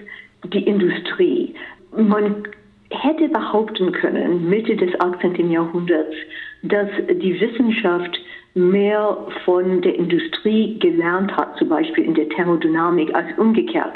die 0.46 0.64
Industrie. 0.64 1.54
Man 1.96 2.48
hätte 2.90 3.30
behaupten 3.30 3.92
können, 3.92 4.50
Mitte 4.50 4.76
des 4.76 5.00
18. 5.00 5.50
Jahrhunderts, 5.50 6.16
dass 6.64 6.90
die 7.10 7.40
Wissenschaft 7.40 8.20
mehr 8.56 9.18
von 9.46 9.82
der 9.82 9.96
Industrie 9.96 10.78
gelernt 10.80 11.36
hat, 11.36 11.58
zum 11.58 11.70
Beispiel 11.70 12.04
in 12.04 12.14
der 12.14 12.30
Thermodynamik, 12.30 13.14
als 13.16 13.28
umgekehrt. 13.38 13.96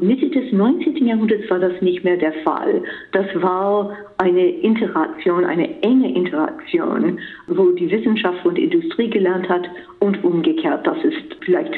Mitte 0.00 0.28
des 0.30 0.52
19. 0.52 1.06
Jahrhunderts 1.06 1.48
war 1.50 1.58
das 1.58 1.80
nicht 1.80 2.04
mehr 2.04 2.16
der 2.16 2.32
Fall. 2.44 2.82
Das 3.12 3.26
war 3.34 3.96
eine 4.18 4.48
Interaktion, 4.48 5.44
eine 5.44 5.82
enge 5.82 6.14
Interaktion, 6.14 7.18
wo 7.46 7.70
die 7.70 7.90
Wissenschaft 7.90 8.44
und 8.44 8.58
Industrie 8.58 9.10
gelernt 9.10 9.48
hat 9.48 9.68
und 10.00 10.22
umgekehrt. 10.24 10.86
Das 10.86 11.02
ist 11.04 11.36
vielleicht 11.44 11.74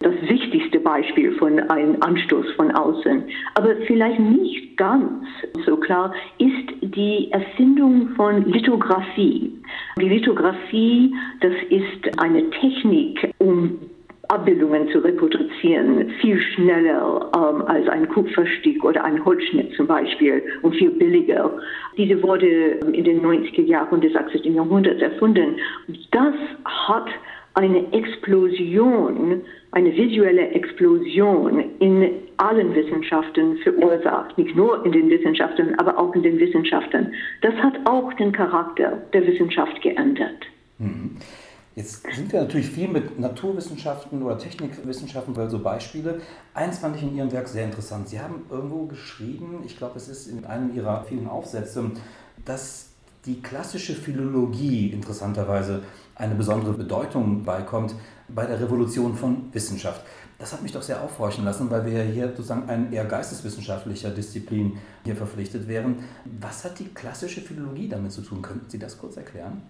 das 0.00 0.14
wichtigste 0.28 0.80
Beispiel 0.80 1.32
von 1.38 1.58
einem 1.70 1.96
Anstoß 2.00 2.50
von 2.56 2.70
außen. 2.72 3.24
Aber 3.54 3.74
vielleicht 3.86 4.20
nicht 4.20 4.76
ganz 4.76 5.24
so 5.64 5.76
klar 5.76 6.14
ist 6.38 6.72
die 6.82 7.28
Erfindung 7.32 8.10
von 8.10 8.44
Lithografie. 8.50 9.52
Die 9.98 10.08
Lithografie, 10.08 11.14
das 11.40 11.54
ist 11.70 12.20
eine 12.20 12.50
Technik, 12.50 13.34
um 13.38 13.78
Abbildungen 14.28 14.88
zu 14.88 14.98
reproduzieren, 14.98 16.10
viel 16.20 16.40
schneller 16.40 17.30
ähm, 17.36 17.62
als 17.62 17.88
ein 17.88 18.08
Kupferstück 18.08 18.84
oder 18.84 19.04
ein 19.04 19.24
Holzschnitt 19.24 19.74
zum 19.74 19.86
Beispiel 19.86 20.42
und 20.62 20.74
viel 20.74 20.90
billiger. 20.90 21.50
Diese 21.96 22.22
wurde 22.22 22.46
in 22.92 23.04
den 23.04 23.22
90er 23.22 23.62
Jahren 23.62 24.00
des 24.00 24.14
18. 24.14 24.54
Jahrhunderts 24.54 25.02
erfunden. 25.02 25.56
Das 26.10 26.34
hat 26.64 27.08
eine 27.54 27.92
Explosion, 27.92 29.42
eine 29.70 29.96
visuelle 29.96 30.48
Explosion 30.50 31.64
in 31.78 32.10
allen 32.36 32.74
Wissenschaften 32.74 33.58
verursacht. 33.58 34.36
Nicht 34.36 34.56
nur 34.56 34.84
in 34.84 34.92
den 34.92 35.08
Wissenschaften, 35.08 35.78
aber 35.78 35.96
auch 35.98 36.14
in 36.14 36.22
den 36.22 36.38
Wissenschaften. 36.38 37.14
Das 37.42 37.54
hat 37.54 37.74
auch 37.84 38.12
den 38.14 38.32
Charakter 38.32 39.02
der 39.12 39.26
Wissenschaft 39.26 39.80
geändert. 39.82 40.46
Mhm. 40.78 41.16
Jetzt 41.76 42.04
sind 42.14 42.32
wir 42.32 42.40
natürlich 42.40 42.70
viel 42.70 42.86
mit 42.86 43.18
Naturwissenschaften 43.18 44.22
oder 44.22 44.38
Technikwissenschaften, 44.38 45.34
weil 45.34 45.50
so 45.50 45.58
Beispiele. 45.58 46.20
Eins 46.52 46.78
fand 46.78 46.96
ich 46.96 47.02
in 47.02 47.16
Ihrem 47.16 47.32
Werk 47.32 47.48
sehr 47.48 47.64
interessant. 47.64 48.08
Sie 48.08 48.20
haben 48.20 48.46
irgendwo 48.48 48.86
geschrieben, 48.86 49.62
ich 49.66 49.76
glaube, 49.76 49.96
es 49.96 50.08
ist 50.08 50.28
in 50.28 50.44
einem 50.44 50.72
Ihrer 50.74 51.02
vielen 51.02 51.26
Aufsätze, 51.26 51.90
dass 52.44 52.90
die 53.26 53.40
klassische 53.40 53.94
Philologie 53.94 54.90
interessanterweise 54.90 55.82
eine 56.14 56.36
besondere 56.36 56.74
Bedeutung 56.74 57.42
beikommt 57.42 57.94
bei 58.28 58.46
der 58.46 58.60
Revolution 58.60 59.16
von 59.16 59.52
Wissenschaft. 59.52 60.02
Das 60.38 60.52
hat 60.52 60.62
mich 60.62 60.72
doch 60.72 60.82
sehr 60.82 61.02
aufhorchen 61.02 61.44
lassen, 61.44 61.70
weil 61.70 61.86
wir 61.86 62.02
hier 62.04 62.28
sozusagen 62.28 62.68
ein 62.68 62.92
eher 62.92 63.04
geisteswissenschaftlicher 63.04 64.10
Disziplin 64.10 64.78
hier 65.04 65.16
verpflichtet 65.16 65.66
wären. 65.66 66.04
Was 66.40 66.64
hat 66.64 66.78
die 66.78 66.88
klassische 66.88 67.40
Philologie 67.40 67.88
damit 67.88 68.12
zu 68.12 68.20
tun? 68.20 68.42
Könnten 68.42 68.70
Sie 68.70 68.78
das 68.78 68.98
kurz 68.98 69.16
erklären? 69.16 69.62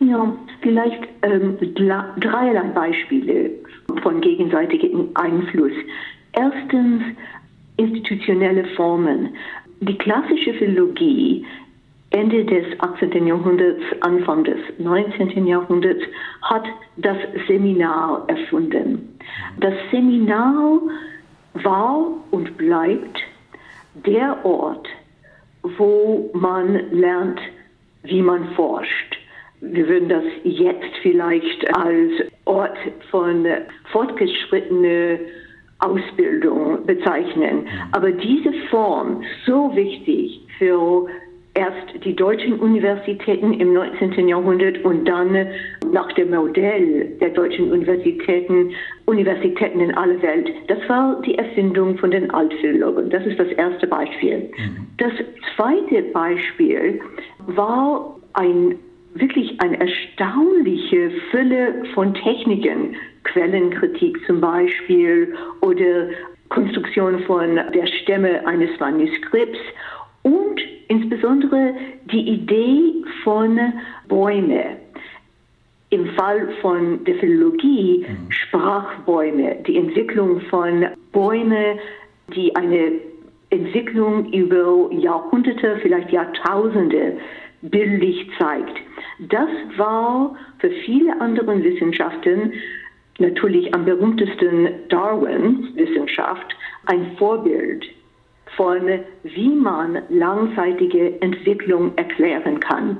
Ja, 0.00 0.34
vielleicht 0.62 1.08
ähm, 1.22 1.58
dreierlei 1.74 2.68
Beispiele 2.74 3.50
von 4.02 4.20
gegenseitigem 4.22 5.10
Einfluss. 5.12 5.72
Erstens 6.32 7.02
institutionelle 7.76 8.64
Formen. 8.76 9.34
Die 9.80 9.98
klassische 9.98 10.54
Philologie 10.54 11.44
Ende 12.10 12.44
des 12.44 12.64
18. 12.80 13.26
Jahrhunderts, 13.26 13.82
Anfang 14.00 14.42
des 14.44 14.58
19. 14.78 15.46
Jahrhunderts 15.46 16.02
hat 16.42 16.64
das 16.96 17.16
Seminar 17.46 18.24
erfunden. 18.26 19.16
Das 19.60 19.74
Seminar 19.92 20.80
war 21.54 22.06
und 22.30 22.56
bleibt 22.56 23.18
der 24.06 24.44
Ort, 24.44 24.88
wo 25.62 26.30
man 26.32 26.90
lernt, 26.90 27.40
wie 28.02 28.22
man 28.22 28.48
forscht 28.54 29.19
wir 29.60 29.88
würden 29.88 30.08
das 30.08 30.24
jetzt 30.44 30.96
vielleicht 31.02 31.76
als 31.76 32.12
Ort 32.44 32.78
von 33.10 33.46
fortgeschrittener 33.92 35.18
Ausbildung 35.80 36.84
bezeichnen. 36.86 37.62
Mhm. 37.62 37.68
Aber 37.92 38.10
diese 38.10 38.52
Form, 38.70 39.22
so 39.46 39.74
wichtig 39.74 40.40
für 40.58 41.06
erst 41.54 42.04
die 42.04 42.14
deutschen 42.14 42.58
Universitäten 42.60 43.54
im 43.54 43.72
19. 43.72 44.28
Jahrhundert 44.28 44.84
und 44.84 45.04
dann 45.06 45.48
nach 45.92 46.12
dem 46.12 46.30
Modell 46.30 47.16
der 47.20 47.30
deutschen 47.30 47.72
Universitäten, 47.72 48.72
Universitäten 49.06 49.80
in 49.80 49.94
aller 49.94 50.20
Welt. 50.22 50.50
Das 50.68 50.78
war 50.88 51.20
die 51.22 51.36
Erfindung 51.36 51.98
von 51.98 52.10
den 52.12 52.30
Altphilologen. 52.30 53.10
Das 53.10 53.26
ist 53.26 53.38
das 53.38 53.48
erste 53.48 53.86
Beispiel. 53.86 54.50
Mhm. 54.56 54.86
Das 54.98 55.12
zweite 55.56 56.02
Beispiel 56.12 57.00
war 57.46 58.16
ein 58.34 58.76
wirklich 59.14 59.60
eine 59.60 59.80
erstaunliche 59.80 61.10
Fülle 61.30 61.84
von 61.94 62.14
Techniken, 62.14 62.96
Quellenkritik 63.24 64.18
zum 64.26 64.40
Beispiel 64.40 65.34
oder 65.60 66.08
Konstruktion 66.48 67.20
von 67.24 67.56
der 67.56 67.86
Stämme 67.86 68.46
eines 68.46 68.78
Manuskripts 68.78 69.58
und 70.22 70.60
insbesondere 70.88 71.74
die 72.10 72.28
Idee 72.28 73.04
von 73.22 73.58
Bäume. 74.08 74.76
Im 75.90 76.06
Fall 76.14 76.48
von 76.60 77.02
der 77.04 77.16
Philologie 77.16 78.06
mhm. 78.08 78.30
Sprachbäume, 78.30 79.56
die 79.66 79.76
Entwicklung 79.76 80.40
von 80.42 80.86
Bäumen, 81.12 81.78
die 82.34 82.54
eine 82.54 82.92
Entwicklung 83.50 84.32
über 84.32 84.88
Jahrhunderte, 84.92 85.78
vielleicht 85.82 86.10
Jahrtausende 86.10 87.18
bildlich 87.62 88.28
zeigt. 88.38 88.78
Das 89.28 89.50
war 89.76 90.34
für 90.60 90.70
viele 90.84 91.20
andere 91.20 91.62
Wissenschaften, 91.62 92.54
natürlich 93.18 93.74
am 93.74 93.84
berühmtesten 93.84 94.68
Darwins 94.88 95.76
Wissenschaft, 95.76 96.56
ein 96.86 97.16
Vorbild 97.18 97.84
von, 98.56 98.80
wie 99.24 99.50
man 99.50 100.02
langzeitige 100.08 101.20
Entwicklung 101.20 101.92
erklären 101.96 102.60
kann. 102.60 102.98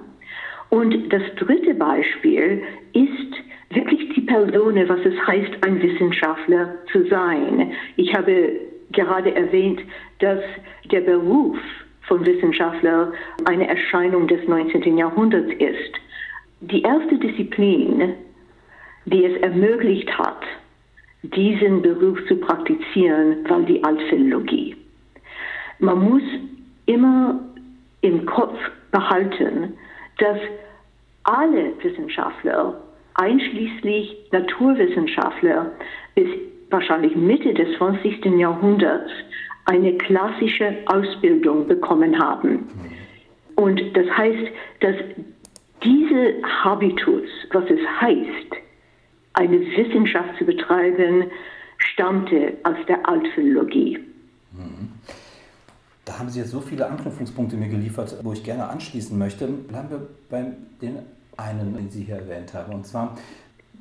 Und 0.69 1.11
das 1.11 1.23
dritte 1.37 1.75
Beispiel 1.75 2.63
ist 2.93 3.43
wirklich 3.71 4.13
die 4.15 4.21
Person, 4.21 4.77
was 4.89 5.01
es 5.05 5.27
heißt, 5.27 5.65
ein 5.67 5.83
Wissenschaftler 5.83 6.77
zu 6.93 7.07
sein. 7.09 7.73
Ich 7.97 8.15
habe 8.15 8.53
gerade 8.93 9.35
erwähnt, 9.35 9.81
dass 10.19 10.41
der 10.91 11.01
Beruf 11.01 11.57
von 12.03 12.27
Wissenschaftler 12.27 13.13
eine 13.47 13.69
Erscheinung 13.69 14.29
des 14.29 14.47
19. 14.47 14.99
Jahrhunderts 14.99 15.53
ist. 15.59 16.01
Die 16.61 16.83
erste 16.83 17.17
Disziplin, 17.19 18.15
die 19.07 19.25
es 19.25 19.41
ermöglicht 19.41 20.11
hat, 20.19 20.43
diesen 21.23 21.83
Beruf 21.83 22.19
zu 22.29 22.37
praktizieren, 22.37 23.49
war 23.49 23.61
die 23.63 23.83
Altphilologie. 23.83 24.77
Man 25.79 26.11
muss 26.11 26.23
immer 26.87 27.41
im 28.03 28.27
Kopf 28.27 28.59
behalten, 28.91 29.75
dass 30.19 30.39
alle 31.25 31.73
Wissenschaftler, 31.83 32.83
einschließlich 33.15 34.29
Naturwissenschaftler, 34.31 35.73
bis 36.15 36.29
wahrscheinlich 36.71 37.17
Mitte 37.17 37.55
des 37.55 37.77
20. 37.79 38.25
Jahrhunderts 38.39 39.11
eine 39.65 39.97
klassische 39.97 40.77
Ausbildung 40.87 41.67
bekommen 41.67 42.19
haben. 42.19 42.69
Und 43.57 43.81
das 43.95 44.07
heißt, 44.17 44.49
dass 44.81 44.97
diese 45.83 46.43
Habitus, 46.63 47.29
was 47.53 47.65
es 47.65 47.81
heißt, 48.01 48.53
eine 49.35 49.61
Wissenschaft 49.61 50.39
zu 50.39 50.45
betreiben, 50.45 51.31
stammte 51.79 52.55
aus 52.65 52.77
der 52.89 53.09
Altphilologie. 53.09 53.99
Da 56.05 56.19
haben 56.19 56.29
Sie 56.29 56.41
jetzt 56.41 56.51
so 56.51 56.61
viele 56.61 56.87
Anknüpfungspunkte 56.87 57.57
mir 57.57 57.69
geliefert, 57.69 58.17
wo 58.23 58.33
ich 58.33 58.43
gerne 58.43 58.69
anschließen 58.69 59.17
möchte. 59.17 59.47
Bleiben 59.47 59.91
wir 59.91 60.09
bei 60.29 60.53
den 60.83 60.99
einen, 61.37 61.75
den 61.75 61.91
Sie 61.91 62.03
hier 62.03 62.17
erwähnt 62.17 62.53
haben. 62.53 62.75
Und 62.75 62.87
zwar, 62.87 63.17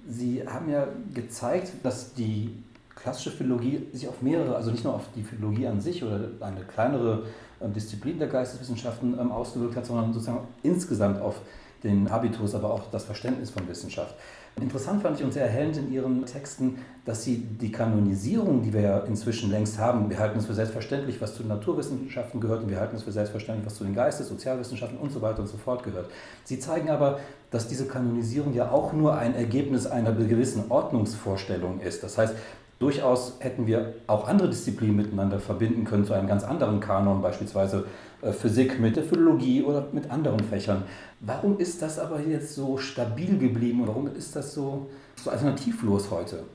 Sie 0.07 0.43
haben 0.47 0.69
ja 0.69 0.87
gezeigt, 1.13 1.71
dass 1.83 2.13
die 2.13 2.51
klassische 2.95 3.31
Philologie 3.31 3.87
sich 3.93 4.07
auf 4.07 4.21
mehrere, 4.21 4.55
also 4.55 4.71
nicht 4.71 4.83
nur 4.83 4.93
auf 4.93 5.05
die 5.15 5.23
Philologie 5.23 5.67
an 5.67 5.81
sich 5.81 6.03
oder 6.03 6.29
eine 6.41 6.61
kleinere 6.61 7.25
ähm, 7.61 7.73
Disziplin 7.73 8.19
der 8.19 8.27
Geisteswissenschaften 8.27 9.17
ähm, 9.19 9.31
ausgewirkt 9.31 9.75
hat, 9.75 9.85
sondern 9.85 10.13
sozusagen 10.13 10.47
insgesamt 10.63 11.21
auf 11.21 11.41
den 11.83 12.09
Habitus, 12.09 12.55
aber 12.55 12.73
auch 12.73 12.83
das 12.91 13.05
Verständnis 13.05 13.49
von 13.49 13.67
Wissenschaft. 13.67 14.15
Interessant 14.59 15.01
fand 15.01 15.17
ich 15.17 15.23
und 15.23 15.33
sehr 15.33 15.45
erhellend 15.45 15.77
in 15.77 15.91
Ihren 15.91 16.25
Texten, 16.25 16.79
dass 17.05 17.23
Sie 17.23 17.37
die 17.37 17.71
Kanonisierung, 17.71 18.61
die 18.61 18.73
wir 18.73 18.81
ja 18.81 18.99
inzwischen 18.99 19.49
längst 19.51 19.77
haben, 19.77 20.09
wir 20.09 20.19
halten 20.19 20.39
es 20.39 20.45
für 20.45 20.53
selbstverständlich, 20.53 21.21
was 21.21 21.35
zu 21.35 21.43
den 21.43 21.49
Naturwissenschaften 21.49 22.41
gehört 22.41 22.63
und 22.63 22.69
wir 22.69 22.79
halten 22.79 22.95
es 22.95 23.03
für 23.03 23.11
selbstverständlich, 23.11 23.65
was 23.65 23.75
zu 23.75 23.83
den 23.83 23.95
Geistes-, 23.95 24.27
Sozialwissenschaften 24.27 24.97
und 24.97 25.11
so 25.11 25.21
weiter 25.21 25.39
und 25.39 25.47
so 25.47 25.57
fort 25.57 25.83
gehört. 25.83 26.09
Sie 26.43 26.59
zeigen 26.59 26.89
aber, 26.89 27.19
dass 27.51 27.67
diese 27.67 27.87
Kanonisierung 27.87 28.53
ja 28.53 28.71
auch 28.71 28.91
nur 28.93 29.17
ein 29.17 29.33
Ergebnis 29.33 29.87
einer 29.87 30.11
gewissen 30.11 30.65
Ordnungsvorstellung 30.69 31.79
ist. 31.79 32.03
Das 32.03 32.17
heißt, 32.17 32.35
Durchaus 32.79 33.37
hätten 33.41 33.67
wir 33.67 33.95
auch 34.07 34.27
andere 34.29 34.47
Disziplinen 34.47 34.95
miteinander 34.95 35.39
verbinden 35.39 35.83
können 35.83 36.05
zu 36.05 36.13
einem 36.13 36.27
ganz 36.27 36.45
anderen 36.45 36.79
Kanon, 36.79 37.21
beispielsweise 37.21 37.85
äh, 38.21 38.31
Physik 38.31 38.79
mit 38.79 38.95
der 38.95 39.03
Philologie 39.03 39.63
oder 39.63 39.87
mit 39.91 40.09
anderen 40.09 40.39
Fächern. 40.39 40.83
Warum 41.19 41.59
ist 41.59 41.81
das 41.81 41.99
aber 41.99 42.21
jetzt 42.21 42.55
so 42.55 42.77
stabil 42.77 43.37
geblieben 43.37 43.81
und 43.81 43.89
warum 43.89 44.07
ist 44.07 44.33
das 44.33 44.53
so, 44.53 44.87
so 45.15 45.29
alternativlos 45.29 46.09
heute? 46.09 46.45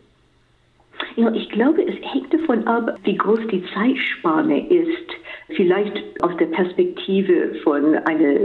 Ja, 1.16 1.31
ich 1.33 1.49
glaube, 1.50 1.83
es 1.83 1.95
hängt 2.12 2.33
davon 2.33 2.66
ab, 2.66 2.99
wie 3.04 3.16
groß 3.16 3.40
die 3.52 3.62
Zeitspanne 3.75 4.66
ist. 4.69 5.11
Vielleicht 5.54 6.23
aus 6.23 6.33
der 6.38 6.47
Perspektive 6.47 7.54
von 7.62 7.97
einer 7.97 8.40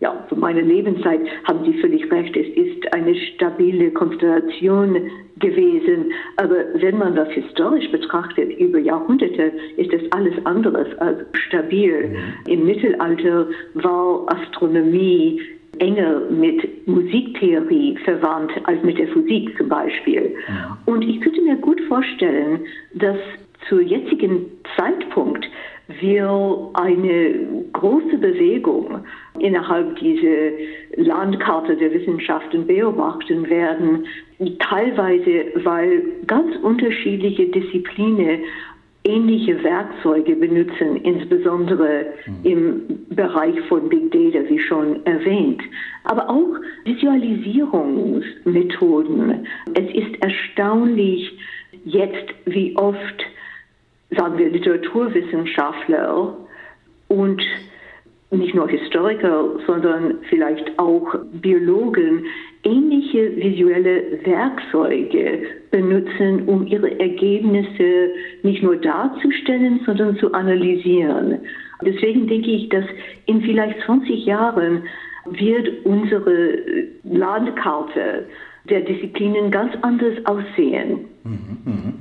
ja, 0.00 0.24
für 0.28 0.36
meine 0.36 0.60
Lebenszeit 0.60 1.20
haben 1.44 1.64
Sie 1.64 1.80
völlig 1.80 2.10
recht. 2.10 2.36
Es 2.36 2.46
ist 2.56 2.94
eine 2.94 3.14
stabile 3.14 3.90
Konstellation 3.90 5.10
gewesen. 5.38 6.12
Aber 6.36 6.56
wenn 6.74 6.98
man 6.98 7.16
das 7.16 7.28
historisch 7.30 7.90
betrachtet, 7.90 8.58
über 8.58 8.78
Jahrhunderte, 8.78 9.52
ist 9.76 9.92
es 9.92 10.02
alles 10.12 10.34
anderes 10.46 10.86
als 10.98 11.18
stabil. 11.32 12.08
Mhm. 12.08 12.52
Im 12.52 12.66
Mittelalter 12.66 13.48
war 13.74 14.26
Astronomie 14.28 15.40
enger 15.78 16.20
mit 16.30 16.86
Musiktheorie 16.86 17.96
verwandt 18.04 18.52
als 18.64 18.82
mit 18.82 18.98
der 18.98 19.08
Physik 19.08 19.56
zum 19.56 19.68
Beispiel. 19.68 20.34
Mhm. 20.48 20.92
Und 20.92 21.02
ich 21.02 21.20
könnte 21.20 21.40
mir 21.42 21.56
gut 21.56 21.80
vorstellen, 21.88 22.60
dass 22.94 23.18
zur 23.68 23.80
jetzigen 23.80 24.46
Zeitpunkt 24.76 25.46
wir 26.00 26.70
eine 26.74 27.64
große 27.72 28.18
Bewegung 28.18 29.04
innerhalb 29.40 29.98
dieser 29.98 30.50
Landkarte 30.96 31.76
der 31.76 31.92
Wissenschaften 31.92 32.66
beobachten 32.66 33.48
werden, 33.48 34.06
teilweise 34.58 35.46
weil 35.64 36.02
ganz 36.26 36.54
unterschiedliche 36.62 37.46
Disziplinen 37.46 38.40
ähnliche 39.04 39.62
Werkzeuge 39.64 40.36
benutzen, 40.36 40.96
insbesondere 41.02 42.06
mhm. 42.26 42.44
im 42.44 42.82
Bereich 43.10 43.58
von 43.68 43.88
Big 43.88 44.12
Data, 44.12 44.40
wie 44.48 44.58
schon 44.58 45.06
erwähnt. 45.06 45.62
Aber 46.04 46.28
auch 46.28 46.58
Visualisierungsmethoden. 46.84 49.46
Es 49.74 49.94
ist 49.94 50.22
erstaunlich 50.22 51.32
jetzt, 51.84 52.34
wie 52.44 52.76
oft 52.76 53.24
sagen 54.10 54.38
wir, 54.38 54.50
Literaturwissenschaftler 54.50 56.36
und 57.08 57.42
nicht 58.30 58.54
nur 58.54 58.68
Historiker, 58.68 59.56
sondern 59.66 60.18
vielleicht 60.28 60.78
auch 60.78 61.14
Biologen 61.32 62.26
ähnliche 62.62 63.34
visuelle 63.36 64.20
Werkzeuge 64.24 65.42
benutzen, 65.70 66.46
um 66.46 66.66
ihre 66.66 66.98
Ergebnisse 67.00 68.10
nicht 68.42 68.62
nur 68.62 68.76
darzustellen, 68.76 69.80
sondern 69.86 70.16
zu 70.16 70.32
analysieren. 70.32 71.38
Deswegen 71.84 72.26
denke 72.26 72.50
ich, 72.50 72.68
dass 72.68 72.84
in 73.26 73.40
vielleicht 73.42 73.80
20 73.86 74.26
Jahren 74.26 74.82
wird 75.26 75.84
unsere 75.84 76.58
Landkarte 77.04 78.26
der 78.68 78.80
Disziplinen 78.80 79.50
ganz 79.50 79.72
anders 79.82 80.14
aussehen. 80.26 81.06
Mhm, 81.24 81.58
mh. 81.64 81.92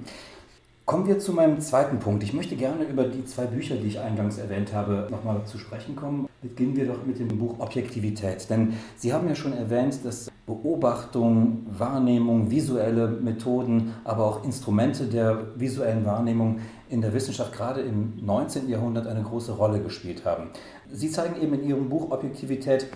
Kommen 0.87 1.05
wir 1.05 1.19
zu 1.19 1.33
meinem 1.33 1.59
zweiten 1.59 1.99
Punkt. 1.99 2.23
Ich 2.23 2.31
möchte 2.31 2.55
gerne 2.55 2.85
über 2.85 3.03
die 3.03 3.25
zwei 3.25 3.43
Bücher, 3.43 3.75
die 3.75 3.87
ich 3.87 3.99
eingangs 3.99 4.37
erwähnt 4.37 4.71
habe, 4.71 5.09
nochmal 5.11 5.43
zu 5.43 5.57
sprechen 5.57 5.97
kommen. 5.97 6.29
Beginnen 6.41 6.77
wir 6.77 6.87
doch 6.87 7.05
mit 7.05 7.19
dem 7.19 7.27
Buch 7.27 7.59
Objektivität. 7.59 8.49
Denn 8.49 8.71
Sie 8.95 9.11
haben 9.11 9.27
ja 9.27 9.35
schon 9.35 9.51
erwähnt, 9.51 9.99
dass 10.05 10.31
Beobachtung, 10.45 11.65
Wahrnehmung, 11.77 12.49
visuelle 12.49 13.09
Methoden, 13.09 13.95
aber 14.05 14.23
auch 14.23 14.45
Instrumente 14.45 15.07
der 15.07 15.59
visuellen 15.59 16.05
Wahrnehmung 16.05 16.61
in 16.87 17.01
der 17.01 17.13
Wissenschaft 17.13 17.51
gerade 17.51 17.81
im 17.81 18.13
19. 18.25 18.69
Jahrhundert 18.69 19.07
eine 19.07 19.23
große 19.23 19.51
Rolle 19.51 19.81
gespielt 19.81 20.23
haben. 20.23 20.51
Sie 20.89 21.11
zeigen 21.11 21.41
eben 21.41 21.53
in 21.55 21.67
Ihrem 21.67 21.89
Buch 21.89 22.11
Objektivität, 22.11 22.87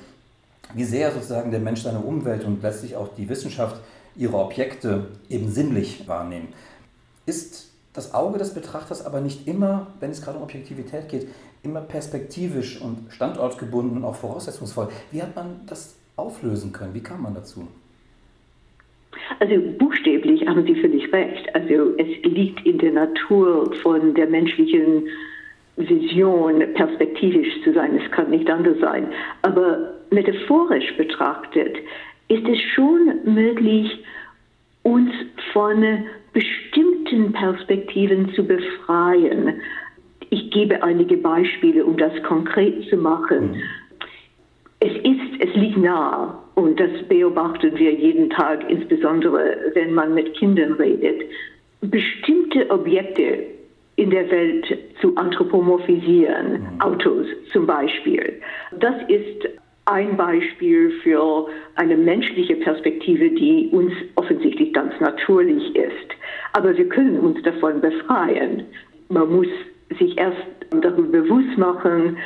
wie 0.73 0.86
sehr 0.86 1.12
sozusagen 1.12 1.51
der 1.51 1.60
Mensch 1.60 1.82
seine 1.82 1.99
Umwelt 1.99 2.45
und 2.45 2.63
letztlich 2.63 2.95
auch 2.95 3.10
die 3.10 3.27
Wissenschaft 3.27 3.82
ihre 4.15 4.38
Objekte 4.38 5.08
eben 5.27 5.51
sinnlich 5.51 6.08
wahrnehmen. 6.08 6.47
Ist 7.25 7.71
das 7.93 8.13
Auge 8.13 8.38
des 8.38 8.54
Betrachters 8.54 9.06
aber 9.06 9.21
nicht 9.21 9.47
immer, 9.47 9.88
wenn 9.99 10.12
es 10.12 10.21
gerade 10.21 10.38
um 10.38 10.43
Objektivität 10.43 11.10
geht, 11.10 11.27
immer 11.63 11.82
perspektivisch 11.82 12.82
und 12.82 13.12
standortgebunden 13.12 13.97
und 13.97 14.06
auch 14.06 14.15
voraussetzungsvoll. 14.15 14.89
Wie 15.12 15.21
hat 15.21 15.36
man 15.36 15.62
das 15.67 15.95
auflösen 16.15 16.71
können? 16.71 16.93
Wie 16.93 17.04
kam 17.04 17.23
man 17.23 17.36
dazu? 17.36 17.67
Also 19.39 19.56
buchstäblich 19.77 20.45
haben 20.47 20.65
Sie 20.65 20.75
völlig 20.75 21.12
recht. 21.12 21.54
Also 21.54 21.95
es 21.97 22.08
liegt 22.23 22.65
in 22.65 22.77
der 22.77 22.91
Natur 22.91 23.73
von 23.82 24.13
der 24.13 24.27
menschlichen 24.27 25.08
Vision, 25.77 26.63
perspektivisch 26.73 27.63
zu 27.63 27.73
sein. 27.73 27.99
Es 27.99 28.12
kann 28.12 28.30
nicht 28.30 28.49
anders 28.49 28.80
sein. 28.80 29.08
Aber 29.41 29.93
metaphorisch 30.12 30.95
betrachtet 30.97 31.77
ist 32.27 32.47
es 32.47 32.60
schon 32.73 33.19
möglich, 33.25 34.04
uns 34.84 35.12
von 35.54 36.06
bestimmten 36.34 37.34
Perspektiven 37.34 38.34
zu 38.34 38.44
befreien. 38.46 39.62
Ich 40.30 40.50
gebe 40.52 40.82
einige 40.84 41.17
Beispiele, 41.17 41.86
um 41.86 41.98
das 41.98 42.12
konkret 42.24 42.88
zu 42.89 42.98
machen. 42.98 43.52
Mhm. 43.52 43.62
Es 44.80 44.94
ist, 45.04 45.41
es 45.41 45.56
liegt 45.56 45.78
nahe 45.78 46.34
und 46.56 46.80
das 46.80 46.89
beobachten 47.08 47.78
wir 47.78 47.94
jeden 47.94 48.30
Tag, 48.30 48.67
insbesondere 48.70 49.58
wenn 49.74 49.94
man 49.94 50.13
mit 50.13 50.34
Kindern 50.36 50.74
redet, 50.74 51.22
bestimmte 51.82 52.70
Objekte 52.70 53.46
in 53.98 54.10
der 54.10 54.30
Welt 54.32 54.65
zu 55.00 55.15
anthropomorphisieren, 55.15 56.54
mhm. 56.54 56.82
Autos 56.82 57.28
zum 57.52 57.67
Beispiel. 57.67 58.41
Das 58.80 58.96
ist 59.08 59.48
ein 59.91 60.17
Beispiel 60.17 60.91
für 61.04 61.47
eine 61.75 61.95
menschliche 61.97 62.56
Perspektive, 62.56 63.30
die 63.30 63.69
uns 63.71 63.93
offensichtlich 64.15 64.73
ganz 64.73 64.93
natürlich 64.99 65.75
ist. 65.75 66.10
Aber 66.54 66.75
wir 66.77 66.88
können 66.88 67.19
uns 67.19 67.41
davon 67.43 67.82
befreien. 67.82 68.65
Man 69.10 69.32
muss 69.36 69.47
sich 69.99 70.17
erst 70.17 70.38
darüber 70.71 71.21
bewusst 71.21 71.58
machen 71.58 72.17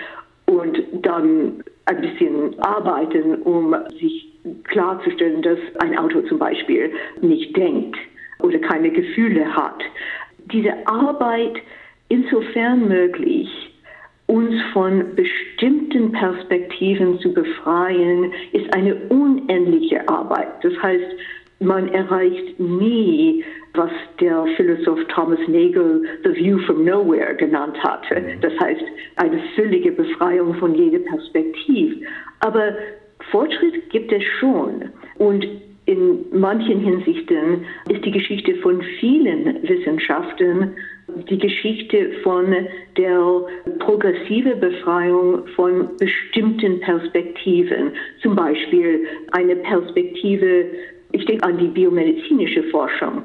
und 0.45 0.83
dann 1.01 1.63
ein 1.85 2.01
bisschen 2.01 2.59
arbeiten, 2.59 3.41
um 3.41 3.75
sich 3.99 4.31
klarzustellen, 4.65 5.41
dass 5.41 5.59
ein 5.79 5.97
Autor 5.97 6.25
zum 6.25 6.37
Beispiel 6.37 6.91
nicht 7.21 7.55
denkt 7.57 7.97
oder 8.39 8.59
keine 8.59 8.91
Gefühle 8.91 9.55
hat. 9.55 9.81
Diese 10.51 10.73
Arbeit 10.87 11.57
insofern 12.09 12.87
möglich, 12.87 13.49
uns 14.27 14.55
von 14.73 15.15
bestimmten 15.15 16.11
Perspektiven 16.11 17.19
zu 17.19 17.33
befreien, 17.33 18.31
ist 18.53 18.73
eine 18.73 18.95
unendliche 19.09 20.07
Arbeit. 20.09 20.63
Das 20.63 20.73
heißt, 20.81 21.15
man 21.59 21.87
erreicht 21.89 22.59
nie, 22.59 23.43
was 23.73 23.91
der 24.19 24.45
Philosoph 24.55 25.03
Thomas 25.09 25.39
Nagel 25.47 26.03
The 26.23 26.35
View 26.35 26.59
from 26.59 26.83
Nowhere 26.83 27.35
genannt 27.35 27.77
hatte. 27.83 28.19
Mhm. 28.19 28.41
Das 28.41 28.53
heißt, 28.59 28.83
eine 29.17 29.39
völlige 29.55 29.91
Befreiung 29.91 30.53
von 30.55 30.75
jeder 30.75 30.99
Perspektive. 30.99 32.05
Aber 32.39 32.73
Fortschritt 33.31 33.89
gibt 33.89 34.11
es 34.11 34.23
schon. 34.39 34.89
Und 35.17 35.45
in 35.85 36.25
manchen 36.33 36.79
Hinsichten 36.79 37.65
ist 37.89 38.03
die 38.03 38.11
Geschichte 38.11 38.55
von 38.55 38.81
vielen 38.99 39.61
Wissenschaften 39.63 40.71
die 41.29 41.37
Geschichte 41.37 42.11
von 42.23 42.53
der 42.97 43.41
progressive 43.79 44.55
Befreiung 44.55 45.47
von 45.55 45.89
bestimmten 45.97 46.79
Perspektiven. 46.81 47.91
Zum 48.21 48.35
Beispiel 48.35 49.05
eine 49.31 49.55
Perspektive, 49.57 50.65
ich 51.11 51.25
denke 51.25 51.43
an 51.45 51.57
die 51.57 51.67
biomedizinische 51.67 52.63
Forschung. 52.63 53.23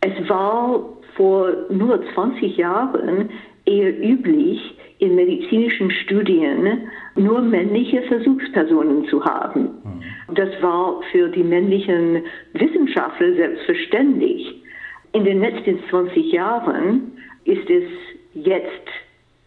Es 0.00 0.28
war 0.28 0.96
vor 1.16 1.52
nur 1.70 2.02
20 2.14 2.56
Jahren 2.56 3.30
eher 3.64 4.02
üblich, 4.02 4.76
in 4.98 5.14
medizinischen 5.14 5.90
Studien 5.90 6.88
nur 7.16 7.42
männliche 7.42 8.02
Versuchspersonen 8.02 9.06
zu 9.08 9.22
haben. 9.24 9.62
Mhm. 9.62 10.34
Das 10.34 10.48
war 10.62 11.02
für 11.12 11.28
die 11.28 11.42
männlichen 11.42 12.22
Wissenschaftler 12.54 13.34
selbstverständlich. 13.34 14.62
In 15.12 15.24
den 15.24 15.40
letzten 15.40 15.78
20 15.88 16.32
Jahren 16.32 17.12
ist 17.44 17.68
es 17.70 17.84
jetzt 18.34 18.88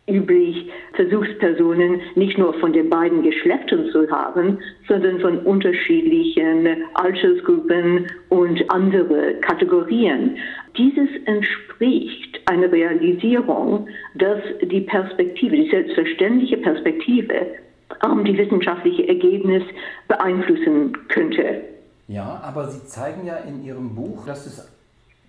üblich, 0.09 0.69
Versuchspersonen 0.93 2.01
nicht 2.15 2.37
nur 2.37 2.53
von 2.55 2.73
den 2.73 2.89
beiden 2.89 3.21
Geschlechtern 3.21 3.89
zu 3.91 4.09
haben, 4.09 4.59
sondern 4.87 5.19
von 5.19 5.39
unterschiedlichen 5.39 6.67
Altersgruppen 6.95 8.07
und 8.29 8.69
andere 8.71 9.35
Kategorien. 9.41 10.37
Dieses 10.77 11.09
entspricht 11.25 12.41
einer 12.45 12.71
Realisierung, 12.71 13.87
dass 14.15 14.41
die 14.61 14.81
Perspektive, 14.81 15.55
die 15.55 15.69
selbstverständliche 15.69 16.57
Perspektive, 16.57 17.47
die 18.25 18.37
wissenschaftliche 18.37 19.07
Ergebnis 19.07 19.63
beeinflussen 20.07 20.97
könnte. 21.09 21.61
Ja, 22.07 22.41
aber 22.43 22.67
Sie 22.69 22.85
zeigen 22.87 23.25
ja 23.25 23.35
in 23.37 23.63
Ihrem 23.63 23.93
Buch, 23.93 24.25
dass 24.25 24.45
es 24.45 24.78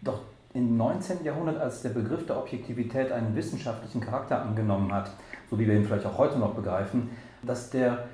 doch 0.02 0.20
im 0.52 0.76
19. 0.76 1.24
Jahrhundert, 1.24 1.58
als 1.58 1.82
der 1.82 1.90
Begriff 1.90 2.26
der 2.26 2.38
Objektivität 2.38 3.12
einen 3.12 3.36
wissenschaftlichen 3.36 4.00
Charakter 4.00 4.42
angenommen 4.42 4.92
hat, 4.92 5.10
so 5.48 5.58
wie 5.58 5.66
wir 5.66 5.74
ihn 5.74 5.84
vielleicht 5.84 6.06
auch 6.06 6.18
heute 6.18 6.38
noch 6.38 6.54
begreifen, 6.54 7.10
dass 7.42 7.70
der 7.70 8.08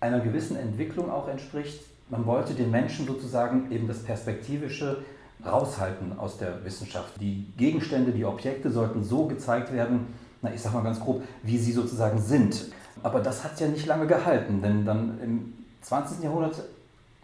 einer 0.00 0.20
gewissen 0.20 0.56
Entwicklung 0.56 1.10
auch 1.10 1.28
entspricht. 1.28 1.82
Man 2.08 2.26
wollte 2.26 2.54
den 2.54 2.70
Menschen 2.70 3.06
sozusagen 3.06 3.70
eben 3.70 3.86
das 3.86 4.02
Perspektivische 4.02 5.04
raushalten 5.44 6.18
aus 6.18 6.38
der 6.38 6.64
Wissenschaft. 6.64 7.20
Die 7.20 7.46
Gegenstände, 7.56 8.12
die 8.12 8.24
Objekte 8.24 8.70
sollten 8.70 9.04
so 9.04 9.26
gezeigt 9.26 9.72
werden, 9.72 10.06
na, 10.42 10.52
ich 10.52 10.60
sag 10.60 10.72
mal 10.72 10.82
ganz 10.82 11.00
grob, 11.00 11.22
wie 11.42 11.58
sie 11.58 11.72
sozusagen 11.72 12.20
sind. 12.20 12.66
Aber 13.02 13.20
das 13.20 13.44
hat 13.44 13.60
ja 13.60 13.68
nicht 13.68 13.86
lange 13.86 14.06
gehalten, 14.06 14.62
denn 14.62 14.84
dann 14.84 15.20
im 15.22 15.52
20. 15.82 16.22
Jahrhundert 16.24 16.62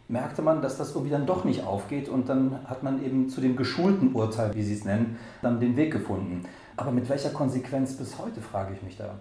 merkte 0.09 0.43
man, 0.43 0.61
dass 0.63 0.77
das 0.77 0.91
irgendwie 0.91 1.11
dann 1.11 1.27
doch 1.27 1.45
nicht 1.45 1.65
aufgeht 1.65 2.09
und 2.09 2.29
dann 2.29 2.61
hat 2.67 2.83
man 2.83 3.05
eben 3.05 3.29
zu 3.29 3.41
dem 3.41 3.57
geschulten 3.57 4.13
Urteil, 4.13 4.55
wie 4.55 4.63
Sie 4.63 4.75
es 4.75 4.85
nennen, 4.85 5.19
dann 5.43 5.61
den 5.61 5.77
Weg 5.77 5.93
gefunden. 5.93 6.45
Aber 6.77 6.91
mit 6.91 7.09
welcher 7.09 7.31
Konsequenz 7.31 7.97
bis 7.97 8.19
heute, 8.19 8.41
frage 8.41 8.75
ich 8.75 8.83
mich 8.83 8.97
da. 8.97 9.15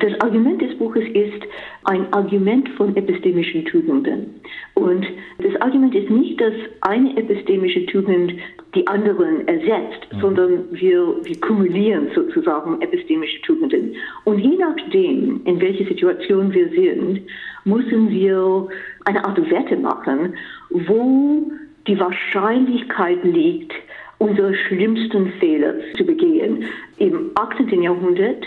Das 0.00 0.20
Argument 0.20 0.60
des 0.62 0.76
Buches 0.78 1.04
ist 1.12 1.42
ein 1.84 2.12
Argument 2.12 2.68
von 2.70 2.94
epistemischen 2.96 3.64
Tugenden. 3.64 4.40
Und 4.74 5.06
das 5.38 5.60
Argument 5.60 5.94
ist 5.94 6.08
nicht, 6.10 6.40
dass 6.40 6.52
eine 6.82 7.16
epistemische 7.16 7.84
Tugend 7.86 8.34
die 8.74 8.86
anderen 8.86 9.48
ersetzt, 9.48 10.06
mhm. 10.12 10.20
sondern 10.20 10.64
wir, 10.72 11.16
wir 11.24 11.40
kumulieren 11.40 12.08
sozusagen 12.14 12.80
epistemische 12.80 13.40
Tugenden. 13.42 13.96
Und 14.24 14.38
je 14.38 14.56
nachdem, 14.56 15.40
in 15.44 15.60
welcher 15.60 15.86
Situation 15.86 16.52
wir 16.52 16.68
sind, 16.68 17.22
müssen 17.64 18.10
wir 18.10 18.68
eine 19.04 19.24
Art 19.24 19.50
Wette 19.50 19.76
machen, 19.76 20.34
wo 20.70 21.50
die 21.86 21.98
Wahrscheinlichkeit 21.98 23.24
liegt, 23.24 23.72
unsere 24.18 24.54
schlimmsten 24.54 25.32
Fehler 25.40 25.74
zu 25.96 26.04
begehen. 26.04 26.64
Im 26.98 27.30
18. 27.34 27.82
Jahrhundert 27.82 28.44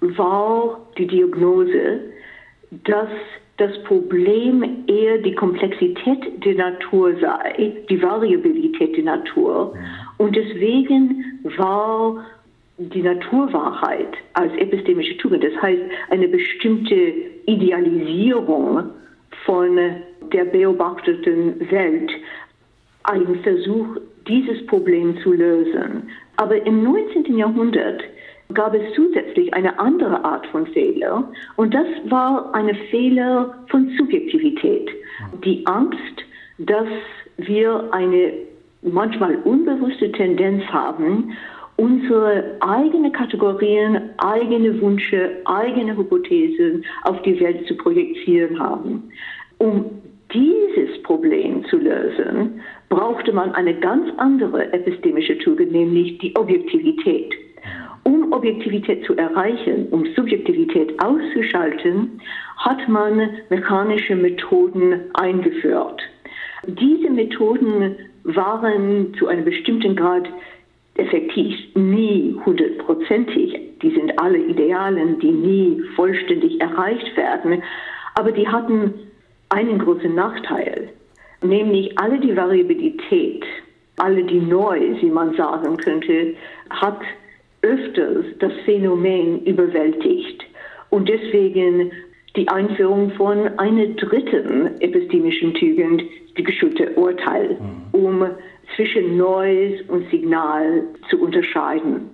war 0.00 0.80
die 0.96 1.06
Diagnose, 1.06 2.00
dass 2.84 3.08
das 3.56 3.82
Problem 3.84 4.84
eher 4.86 5.18
die 5.18 5.34
Komplexität 5.34 6.44
der 6.44 6.54
Natur 6.54 7.14
sei, 7.20 7.72
die 7.90 8.02
Variabilität 8.02 8.96
der 8.96 9.04
Natur. 9.04 9.74
Und 10.16 10.34
deswegen 10.34 11.40
war 11.58 12.24
die 12.78 13.02
Naturwahrheit 13.02 14.14
als 14.32 14.52
epistemische 14.54 15.18
Tugend, 15.18 15.44
das 15.44 15.60
heißt 15.60 15.82
eine 16.08 16.28
bestimmte 16.28 17.12
Idealisierung 17.44 18.84
von 19.44 19.76
der 20.32 20.44
beobachteten 20.44 21.70
Welt, 21.70 22.10
ein 23.04 23.40
Versuch, 23.42 23.98
dieses 24.26 24.64
Problem 24.66 25.18
zu 25.22 25.32
lösen. 25.32 26.08
Aber 26.36 26.64
im 26.64 26.82
19. 26.82 27.36
Jahrhundert 27.36 28.02
gab 28.54 28.74
es 28.74 28.82
zusätzlich 28.94 29.52
eine 29.54 29.78
andere 29.78 30.24
Art 30.24 30.46
von 30.48 30.66
Fehler 30.68 31.30
und 31.56 31.74
das 31.74 31.86
war 32.06 32.54
eine 32.54 32.74
Fehler 32.90 33.54
von 33.68 33.90
Subjektivität. 33.98 34.90
Die 35.44 35.66
Angst, 35.66 36.24
dass 36.58 36.88
wir 37.36 37.88
eine 37.92 38.32
manchmal 38.82 39.36
unbewusste 39.44 40.10
Tendenz 40.12 40.64
haben, 40.64 41.36
unsere 41.76 42.56
eigenen 42.60 43.12
Kategorien, 43.12 44.10
eigene 44.18 44.80
Wünsche, 44.80 45.38
eigene 45.46 45.96
Hypothesen 45.96 46.84
auf 47.04 47.20
die 47.22 47.40
Welt 47.40 47.66
zu 47.66 47.74
projizieren 47.76 48.58
haben. 48.58 49.10
Um 49.58 49.86
dieses 50.32 51.02
Problem 51.02 51.64
zu 51.64 51.78
lösen, 51.78 52.60
brauchte 52.88 53.32
man 53.32 53.52
eine 53.54 53.74
ganz 53.74 54.10
andere 54.18 54.72
epistemische 54.72 55.38
Tugend, 55.38 55.72
nämlich 55.72 56.18
die 56.18 56.34
Objektivität. 56.36 57.34
Um 58.04 58.32
Objektivität 58.32 59.04
zu 59.04 59.14
erreichen, 59.16 59.88
um 59.90 60.06
Subjektivität 60.16 60.94
auszuschalten, 61.02 62.20
hat 62.56 62.88
man 62.88 63.30
mechanische 63.50 64.16
Methoden 64.16 65.00
eingeführt. 65.14 66.00
Diese 66.66 67.10
Methoden 67.10 67.96
waren 68.24 69.14
zu 69.18 69.28
einem 69.28 69.44
bestimmten 69.44 69.96
Grad 69.96 70.28
effektiv, 70.94 71.56
nie 71.74 72.36
hundertprozentig. 72.44 73.58
Die 73.82 73.90
sind 73.90 74.18
alle 74.20 74.38
Idealen, 74.38 75.18
die 75.20 75.30
nie 75.30 75.82
vollständig 75.96 76.60
erreicht 76.60 77.16
werden. 77.16 77.62
Aber 78.14 78.32
die 78.32 78.46
hatten 78.46 78.92
einen 79.48 79.78
großen 79.78 80.14
Nachteil, 80.14 80.90
nämlich 81.42 81.98
alle 81.98 82.20
die 82.20 82.36
Variabilität, 82.36 83.44
alle 83.96 84.24
die 84.24 84.40
Neu, 84.40 84.80
wie 85.00 85.10
man 85.10 85.34
sagen 85.34 85.76
könnte, 85.78 86.34
hat 86.70 87.00
öfters 87.62 88.26
das 88.38 88.52
Phänomen 88.64 89.44
überwältigt. 89.44 90.44
Und 90.90 91.08
deswegen 91.08 91.92
die 92.36 92.48
Einführung 92.48 93.10
von 93.12 93.58
einer 93.58 93.86
dritten 93.88 94.80
epistemischen 94.80 95.54
Tugend, 95.54 96.02
die 96.36 96.42
geschulte 96.42 96.90
Urteil, 96.94 97.58
mhm. 97.60 97.82
um 97.92 98.26
zwischen 98.76 99.16
Noise 99.16 99.84
und 99.88 100.08
Signal 100.10 100.84
zu 101.08 101.20
unterscheiden. 101.20 102.10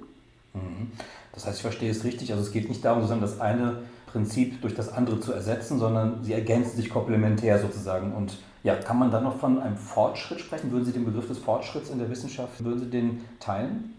Mhm. 0.55 0.91
Das 1.33 1.47
heißt, 1.47 1.57
ich 1.57 1.63
verstehe 1.63 1.91
es 1.91 2.05
richtig. 2.05 2.33
Also 2.33 2.43
es 2.43 2.53
geht 2.53 2.69
nicht 2.69 2.85
darum, 2.85 3.01
sozusagen 3.01 3.21
das 3.21 3.41
eine 3.41 3.83
Prinzip 4.07 4.63
durch 4.63 4.75
das 4.75 4.91
andere 4.93 5.21
zu 5.21 5.33
ersetzen, 5.33 5.79
sondern 5.79 6.25
sie 6.25 6.33
ergänzen 6.33 6.77
sich 6.77 6.89
komplementär 6.89 7.59
sozusagen. 7.59 8.13
Und 8.15 8.39
ja, 8.63 8.75
kann 8.75 8.99
man 8.99 9.11
dann 9.11 9.25
noch 9.25 9.39
von 9.39 9.61
einem 9.61 9.77
Fortschritt 9.77 10.41
sprechen? 10.41 10.73
Würden 10.73 10.87
Sie 10.87 10.93
den 10.93 11.05
Begriff 11.05 11.29
des 11.29 11.39
Fortschritts 11.39 11.91
in 11.91 11.99
der 11.99 12.11
Wissenschaft, 12.11 12.65
würden 12.65 12.81
Sie 12.81 12.91
den 12.91 13.21
teilen? 13.39 13.96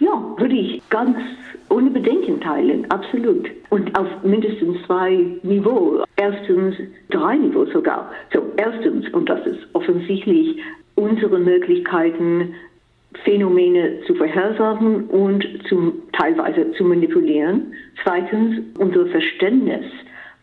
Ja, 0.00 0.34
würde 0.36 0.54
ich 0.54 0.82
ganz 0.90 1.16
ohne 1.70 1.90
Bedenken 1.90 2.40
teilen, 2.40 2.90
absolut. 2.90 3.50
Und 3.70 3.96
auf 3.98 4.06
mindestens 4.22 4.82
zwei 4.86 5.24
Niveaus. 5.42 6.04
Erstens 6.16 6.76
drei 7.10 7.36
Niveaus 7.36 7.70
sogar. 7.72 8.10
So, 8.32 8.42
erstens, 8.56 9.08
und 9.12 9.28
das 9.28 9.46
ist 9.46 9.60
offensichtlich 9.72 10.60
unsere 10.94 11.38
Möglichkeiten, 11.38 12.54
Phänomene 13.22 14.00
zu 14.06 14.14
vorhersagen 14.14 15.04
und 15.04 15.46
zum, 15.68 16.02
teilweise 16.12 16.72
zu 16.72 16.84
manipulieren. 16.84 17.72
Zweitens, 18.02 18.60
unser 18.78 19.06
Verständnis 19.06 19.84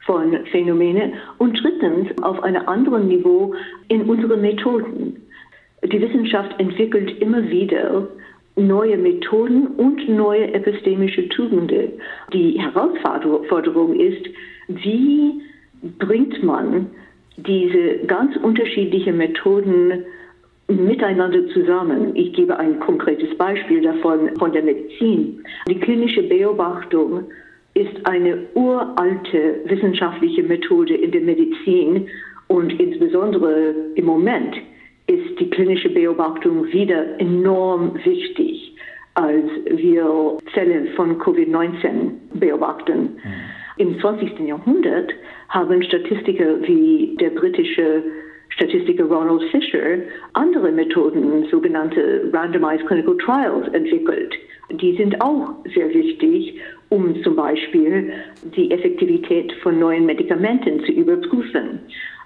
von 0.06 0.46
Phänomenen 0.48 1.14
und 1.38 1.62
drittens 1.62 2.10
auf 2.24 2.42
einem 2.44 2.68
anderen 2.68 3.08
Niveau 3.08 3.54
in 3.90 4.04
unsere 4.04 4.38
Methoden. 4.38 5.22
Die 5.84 6.02
Wissenschaft 6.02 6.60
entwickelt 6.60 7.22
immer 7.22 7.48
wieder 7.50 8.08
neue 8.56 8.98
Methoden 8.98 9.68
und 9.78 10.08
neue 10.10 10.54
epistemische 10.54 11.30
Tugenden. 11.30 11.94
Die 12.34 12.60
Herausforderung 12.60 13.96
ist, 13.96 14.28
wie 14.68 15.42
bringt 15.98 16.44
man 16.44 16.88
diese 17.38 18.06
ganz 18.08 18.36
unterschiedlichen 18.38 19.18
Methoden 19.18 20.06
miteinander 20.68 21.48
zusammen. 21.50 22.16
Ich 22.16 22.34
gebe 22.34 22.58
ein 22.58 22.80
konkretes 22.80 23.36
Beispiel 23.38 23.82
davon 23.82 24.30
von 24.38 24.52
der 24.54 24.64
Medizin. 24.64 25.44
Die 25.68 25.80
klinische 25.80 26.24
Beobachtung 26.24 27.26
ist 27.74 28.06
eine 28.06 28.38
uralte 28.54 29.62
wissenschaftliche 29.66 30.44
Methode 30.44 30.96
in 30.96 31.12
der 31.12 31.22
Medizin 31.22 32.08
und 32.48 32.72
insbesondere 32.80 33.74
im 33.96 34.06
Moment 34.06 34.56
ist 35.12 35.40
die 35.40 35.50
klinische 35.50 35.90
Beobachtung 35.90 36.72
wieder 36.72 37.20
enorm 37.20 37.96
wichtig, 38.04 38.76
als 39.16 39.46
wir 39.66 40.38
Fälle 40.54 40.86
von 40.96 41.20
Covid-19 41.20 42.12
beobachten. 42.34 43.02
Mhm. 43.02 43.52
Im 43.78 44.00
20. 44.00 44.40
Jahrhundert 44.40 45.12
haben 45.50 45.84
Statistiker 45.84 46.62
wie 46.62 47.18
der 47.20 47.32
britische 47.32 48.04
Statistiker 48.50 49.06
Ronald 49.06 49.44
Fisher 49.50 50.00
andere 50.34 50.72
Methoden, 50.72 51.46
sogenannte 51.50 52.30
Randomized 52.32 52.86
Clinical 52.86 53.18
Trials, 53.18 53.68
entwickelt. 53.74 54.34
Die 54.72 54.96
sind 54.96 55.20
auch 55.22 55.56
sehr 55.74 55.90
wichtig, 55.94 56.60
um 56.90 57.22
zum 57.24 57.36
Beispiel 57.36 58.14
die 58.56 58.72
Effektivität 58.72 59.52
von 59.64 59.80
neuen 59.80 60.06
Medikamenten 60.06 60.84
zu 60.86 60.92
überprüfen. 60.92 61.80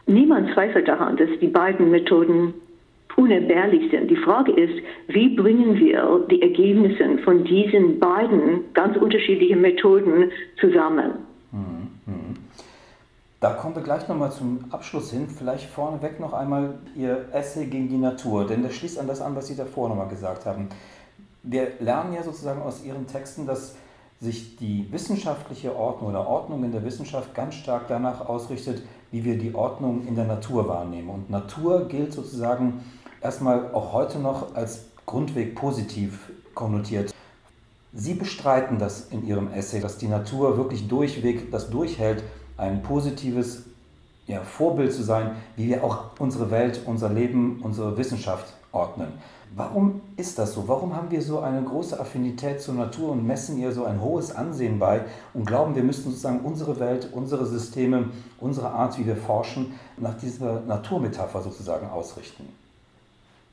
Niemand 0.07 0.53
zweifelt 0.53 0.87
daran, 0.87 1.17
dass 1.17 1.29
die 1.41 1.47
beiden 1.47 1.89
Methoden 1.89 2.53
unentbehrlich 3.15 3.91
sind. 3.91 4.09
Die 4.09 4.15
Frage 4.17 4.51
ist, 4.51 4.83
wie 5.07 5.35
bringen 5.35 5.75
wir 5.75 6.25
die 6.29 6.41
Ergebnisse 6.41 7.17
von 7.23 7.43
diesen 7.43 7.99
beiden 7.99 8.73
ganz 8.73 8.97
unterschiedlichen 8.97 9.61
Methoden 9.61 10.31
zusammen? 10.59 11.13
Da 13.45 13.53
kommen 13.53 13.75
wir 13.75 13.83
gleich 13.83 14.07
nochmal 14.07 14.31
zum 14.31 14.65
Abschluss 14.71 15.11
hin. 15.11 15.27
Vielleicht 15.27 15.69
vorneweg 15.69 16.19
noch 16.19 16.33
einmal 16.33 16.79
Ihr 16.95 17.25
Essay 17.31 17.65
gegen 17.65 17.89
die 17.89 17.97
Natur, 17.97 18.47
denn 18.47 18.63
das 18.63 18.73
schließt 18.73 18.99
an 18.99 19.07
das 19.07 19.21
an, 19.21 19.35
was 19.35 19.47
Sie 19.47 19.55
davor 19.55 19.87
nochmal 19.87 20.07
gesagt 20.07 20.45
haben. 20.45 20.67
Wir 21.43 21.67
lernen 21.79 22.13
ja 22.13 22.23
sozusagen 22.23 22.61
aus 22.63 22.83
Ihren 22.83 23.05
Texten, 23.05 23.45
dass 23.45 23.77
sich 24.19 24.55
die 24.55 24.87
wissenschaftliche 24.91 25.75
Ordnung 25.75 26.09
oder 26.09 26.27
Ordnung 26.27 26.63
in 26.63 26.71
der 26.71 26.83
Wissenschaft 26.83 27.35
ganz 27.35 27.53
stark 27.53 27.83
danach 27.87 28.27
ausrichtet, 28.27 28.81
wie 29.15 29.23
wir 29.23 29.37
die 29.37 29.55
Ordnung 29.55 30.05
in 30.05 30.15
der 30.15 30.25
Natur 30.25 30.67
wahrnehmen. 30.67 31.09
Und 31.09 31.29
Natur 31.29 31.87
gilt 31.87 32.11
sozusagen 32.11 32.83
erstmal 33.21 33.71
auch 33.73 33.93
heute 33.93 34.19
noch 34.19 34.53
als 34.55 34.87
Grundweg 35.05 35.55
positiv 35.55 36.31
konnotiert. 36.53 37.13
Sie 37.93 38.15
bestreiten 38.15 38.77
das 38.77 39.07
in 39.11 39.25
Ihrem 39.25 39.53
Essay, 39.53 39.79
dass 39.79 39.97
die 39.97 40.09
Natur 40.09 40.57
wirklich 40.57 40.89
durchweg 40.89 41.49
das 41.49 41.69
durchhält, 41.69 42.23
ein 42.57 42.83
positives 42.83 43.63
ja, 44.27 44.41
Vorbild 44.41 44.91
zu 44.91 45.01
sein, 45.01 45.37
wie 45.55 45.69
wir 45.69 45.85
auch 45.85 46.19
unsere 46.19 46.51
Welt, 46.51 46.81
unser 46.85 47.07
Leben, 47.07 47.61
unsere 47.63 47.97
Wissenschaft 47.97 48.51
ordnen. 48.73 49.13
Warum 49.57 50.01
ist 50.17 50.37
das 50.37 50.53
so? 50.53 50.67
Warum 50.67 50.93
haben 50.93 51.09
wir 51.11 51.21
so 51.21 51.39
eine 51.39 51.63
große 51.63 51.97
Affinität 51.97 52.59
zur 52.61 52.73
Natur 52.73 53.11
und 53.11 53.25
messen 53.25 53.57
ihr 53.57 53.71
so 53.71 53.85
ein 53.85 54.01
hohes 54.01 54.35
Ansehen 54.35 54.79
bei 54.79 55.05
und 55.33 55.45
glauben, 55.45 55.75
wir 55.75 55.83
müssten 55.83 56.09
sozusagen 56.09 56.41
unsere 56.41 56.77
Welt, 56.81 57.07
unsere 57.13 57.45
Systeme, 57.45 58.09
unsere 58.41 58.71
Art, 58.71 58.99
wie 58.99 59.05
wir 59.05 59.15
forschen, 59.15 59.79
nach 59.95 60.15
dieser 60.17 60.59
Naturmetapher 60.59 61.41
sozusagen 61.41 61.87
ausrichten? 61.87 62.49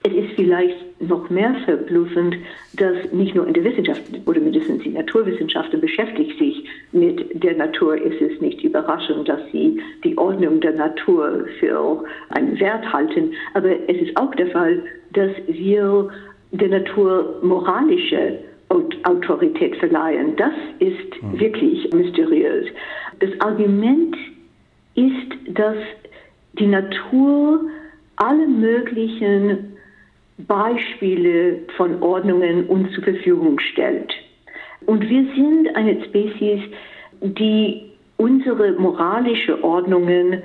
Es 0.05 0.13
ist 0.13 0.33
vielleicht 0.35 1.01
noch 1.01 1.31
mehr 1.31 1.55
verblüffend, 1.65 2.37
dass 2.77 3.13
nicht 3.13 3.35
nur 3.35 3.47
in 3.47 3.55
der 3.55 3.65
Wissenschaft 3.65 4.03
oder 4.27 4.41
mindestens 4.41 4.83
die 4.83 4.91
Naturwissenschaften 4.91 5.81
beschäftigt 5.81 6.39
sich 6.39 6.65
mit 6.91 7.43
der 7.43 7.57
Natur. 7.57 7.95
Es 7.95 8.21
ist 8.21 8.43
nicht 8.43 8.63
überraschend, 8.65 9.29
dass 9.29 9.41
sie 9.53 9.81
die 10.03 10.17
Ordnung 10.19 10.61
der 10.61 10.73
Natur 10.73 11.47
für 11.61 12.05
einen 12.31 12.59
Wert 12.59 12.93
halten. 12.93 13.33
Aber 13.55 13.71
es 13.89 14.03
ist 14.03 14.17
auch 14.17 14.35
der 14.35 14.49
Fall, 14.49 14.83
dass 15.13 15.31
wir 15.47 16.09
der 16.51 16.69
Natur 16.69 17.39
moralische 17.43 18.39
Autorität 19.05 19.77
verleihen. 19.77 20.35
Das 20.37 20.55
ist 20.81 21.23
mhm. 21.23 21.39
wirklich 21.39 21.93
mysteriös. 21.93 22.67
Das 23.21 23.31
Argument 23.41 24.17
ist, 24.95 25.57
dass 25.57 25.77
die 26.59 26.67
Natur 26.67 27.61
alle 28.17 28.47
möglichen 28.47 29.72
Beispiele 30.47 31.61
von 31.77 32.03
Ordnungen 32.03 32.67
uns 32.67 32.93
zur 32.93 33.05
Verfügung 33.05 33.59
stellt. 33.59 34.13
Und 34.87 35.09
wir 35.09 35.25
sind 35.35 35.75
eine 35.77 36.03
Spezies, 36.05 36.61
die 37.21 37.93
unsere 38.17 38.73
moralische 38.73 39.63
Ordnungen 39.63 40.43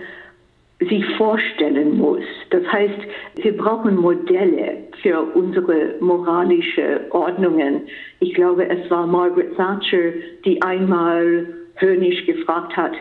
sich 0.79 1.03
vorstellen 1.15 1.97
muss. 1.97 2.23
Das 2.51 2.63
heißt, 2.71 2.99
wir 3.37 3.57
brauchen 3.57 3.95
Modelle 3.95 4.77
für 5.01 5.23
unsere 5.33 5.95
moralische 5.99 7.01
Ordnungen. 7.09 7.87
Ich 8.19 8.33
glaube, 8.35 8.69
es 8.69 8.89
war 8.91 9.07
Margaret 9.07 9.55
Thatcher, 9.55 10.11
die 10.45 10.61
einmal 10.61 11.47
höhnisch 11.75 12.25
gefragt 12.25 12.77
hat, 12.77 12.93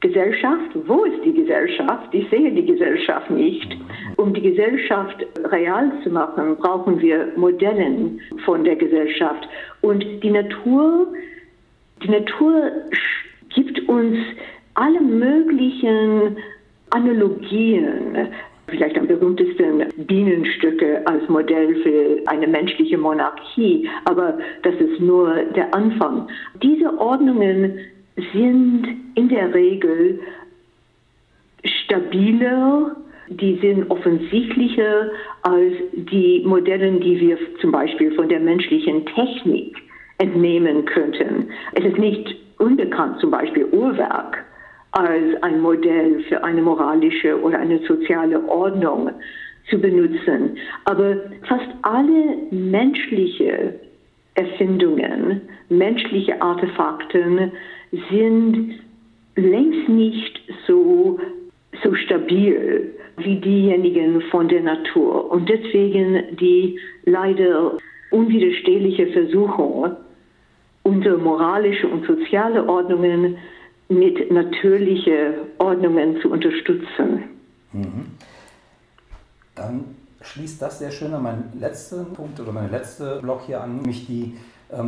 Gesellschaft, 0.00 0.70
wo 0.86 1.04
ist 1.04 1.24
die 1.24 1.32
Gesellschaft? 1.32 2.08
Ich 2.12 2.28
sehe 2.30 2.52
die 2.52 2.64
Gesellschaft 2.64 3.30
nicht. 3.30 3.76
Um 4.16 4.32
die 4.32 4.42
Gesellschaft 4.42 5.26
real 5.50 5.90
zu 6.04 6.10
machen, 6.10 6.56
brauchen 6.56 7.00
wir 7.00 7.32
Modellen 7.36 8.20
von 8.44 8.62
der 8.62 8.76
Gesellschaft. 8.76 9.48
Und 9.80 10.04
die 10.22 10.30
Natur, 10.30 11.08
die 12.02 12.10
Natur 12.10 12.70
gibt 13.54 13.88
uns 13.88 14.16
alle 14.74 15.00
möglichen 15.00 16.36
Analogien, 16.90 18.28
vielleicht 18.68 18.96
am 18.96 19.08
berühmtesten 19.08 19.84
Bienenstücke 20.06 21.04
als 21.06 21.28
Modell 21.28 21.74
für 21.82 22.22
eine 22.26 22.46
menschliche 22.46 22.98
Monarchie, 22.98 23.88
aber 24.04 24.38
das 24.62 24.74
ist 24.74 25.00
nur 25.00 25.34
der 25.56 25.74
Anfang. 25.74 26.28
Diese 26.62 26.96
Ordnungen 26.98 27.80
sind 28.32 28.86
in 29.14 29.28
der 29.28 29.52
Regel 29.54 30.20
stabiler, 31.64 32.96
die 33.28 33.58
sind 33.60 33.90
offensichtlicher 33.90 35.10
als 35.42 35.74
die 35.92 36.42
Modelle, 36.46 36.92
die 36.92 37.20
wir 37.20 37.38
zum 37.60 37.72
Beispiel 37.72 38.14
von 38.14 38.28
der 38.28 38.40
menschlichen 38.40 39.04
Technik 39.06 39.76
entnehmen 40.18 40.84
könnten. 40.84 41.50
Es 41.74 41.84
ist 41.84 41.98
nicht 41.98 42.36
unbekannt, 42.58 43.20
zum 43.20 43.30
Beispiel 43.30 43.66
Uhrwerk 43.66 44.44
als 44.92 45.42
ein 45.42 45.60
Modell 45.60 46.20
für 46.28 46.42
eine 46.42 46.62
moralische 46.62 47.40
oder 47.40 47.58
eine 47.58 47.78
soziale 47.86 48.42
Ordnung 48.48 49.10
zu 49.68 49.78
benutzen. 49.78 50.56
Aber 50.86 51.16
fast 51.46 51.68
alle 51.82 52.38
menschliche 52.50 53.74
Erfindungen, 54.34 55.42
menschliche 55.68 56.40
Artefakte 56.40 57.52
sind 58.10 58.80
längst 59.36 59.88
nicht 59.88 60.40
so, 60.66 61.18
so 61.82 61.94
stabil 61.94 62.94
wie 63.16 63.36
diejenigen 63.36 64.20
von 64.30 64.48
der 64.48 64.62
Natur. 64.62 65.30
Und 65.30 65.48
deswegen 65.48 66.36
die 66.36 66.78
leider 67.04 67.78
unwiderstehliche 68.10 69.08
Versuchung, 69.08 69.96
unsere 70.82 71.18
moralische 71.18 71.86
und 71.86 72.06
soziale 72.06 72.66
Ordnungen 72.68 73.36
mit 73.88 74.30
natürlichen 74.30 75.34
Ordnungen 75.58 76.20
zu 76.20 76.30
unterstützen. 76.30 77.24
Mhm. 77.72 78.06
Dann 79.54 79.84
schließt 80.20 80.60
das 80.60 80.78
sehr 80.78 80.90
schön 80.90 81.12
an 81.14 81.22
meinen 81.22 81.52
letzten 81.58 82.12
Punkt 82.12 82.38
oder 82.40 82.52
meinen 82.52 82.70
letzten 82.70 83.20
Block 83.20 83.42
hier 83.46 83.62
an, 83.62 83.76
nämlich 83.76 84.06
die 84.06 84.34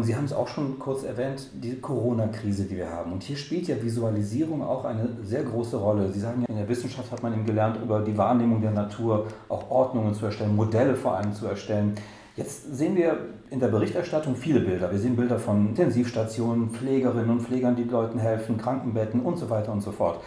Sie 0.03 0.15
haben 0.15 0.27
es 0.27 0.35
auch 0.35 0.49
schon 0.49 0.79
kurz 0.79 1.05
erwähnt, 1.05 1.49
die 1.55 1.81
Corona-Krise, 1.81 2.65
die 2.65 2.77
wir 2.77 2.91
haben. 2.91 3.13
Und 3.13 3.23
hier 3.23 3.37
spielt 3.37 3.67
ja 3.67 3.83
Visualisierung 3.83 4.63
auch 4.63 4.85
eine 4.85 5.09
sehr 5.25 5.43
große 5.43 5.79
Rolle. 5.79 6.13
Sie 6.13 6.21
sagen 6.21 6.43
ja, 6.43 6.49
in 6.49 6.57
der 6.57 6.69
Wissenschaft 6.69 7.11
hat 7.11 7.23
man 7.23 7.33
eben 7.33 7.47
gelernt, 7.47 7.79
über 7.83 8.01
die 8.01 8.17
Wahrnehmung 8.19 8.61
der 8.61 8.73
Natur 8.73 9.29
auch 9.49 9.71
Ordnungen 9.71 10.13
zu 10.13 10.27
erstellen, 10.27 10.55
Modelle 10.55 10.95
vor 10.95 11.17
allem 11.17 11.33
zu 11.33 11.47
erstellen. 11.47 11.95
Jetzt 12.37 12.77
sehen 12.77 12.95
wir 12.95 13.21
in 13.49 13.59
der 13.59 13.69
Berichterstattung 13.69 14.37
viele 14.37 14.61
Bilder. 14.61 14.93
Wir 14.93 14.99
sehen 14.99 15.17
Bilder 15.17 15.39
von 15.39 15.69
Intensivstationen, 15.69 16.71
Pflegerinnen 16.71 17.31
und 17.31 17.41
Pflegern, 17.41 17.75
die 17.75 17.85
Leuten 17.85 18.19
helfen, 18.19 18.59
Krankenbetten 18.59 19.21
und 19.21 19.39
so 19.39 19.49
weiter 19.49 19.73
und 19.73 19.81
so 19.81 19.93
fort. 19.93 20.21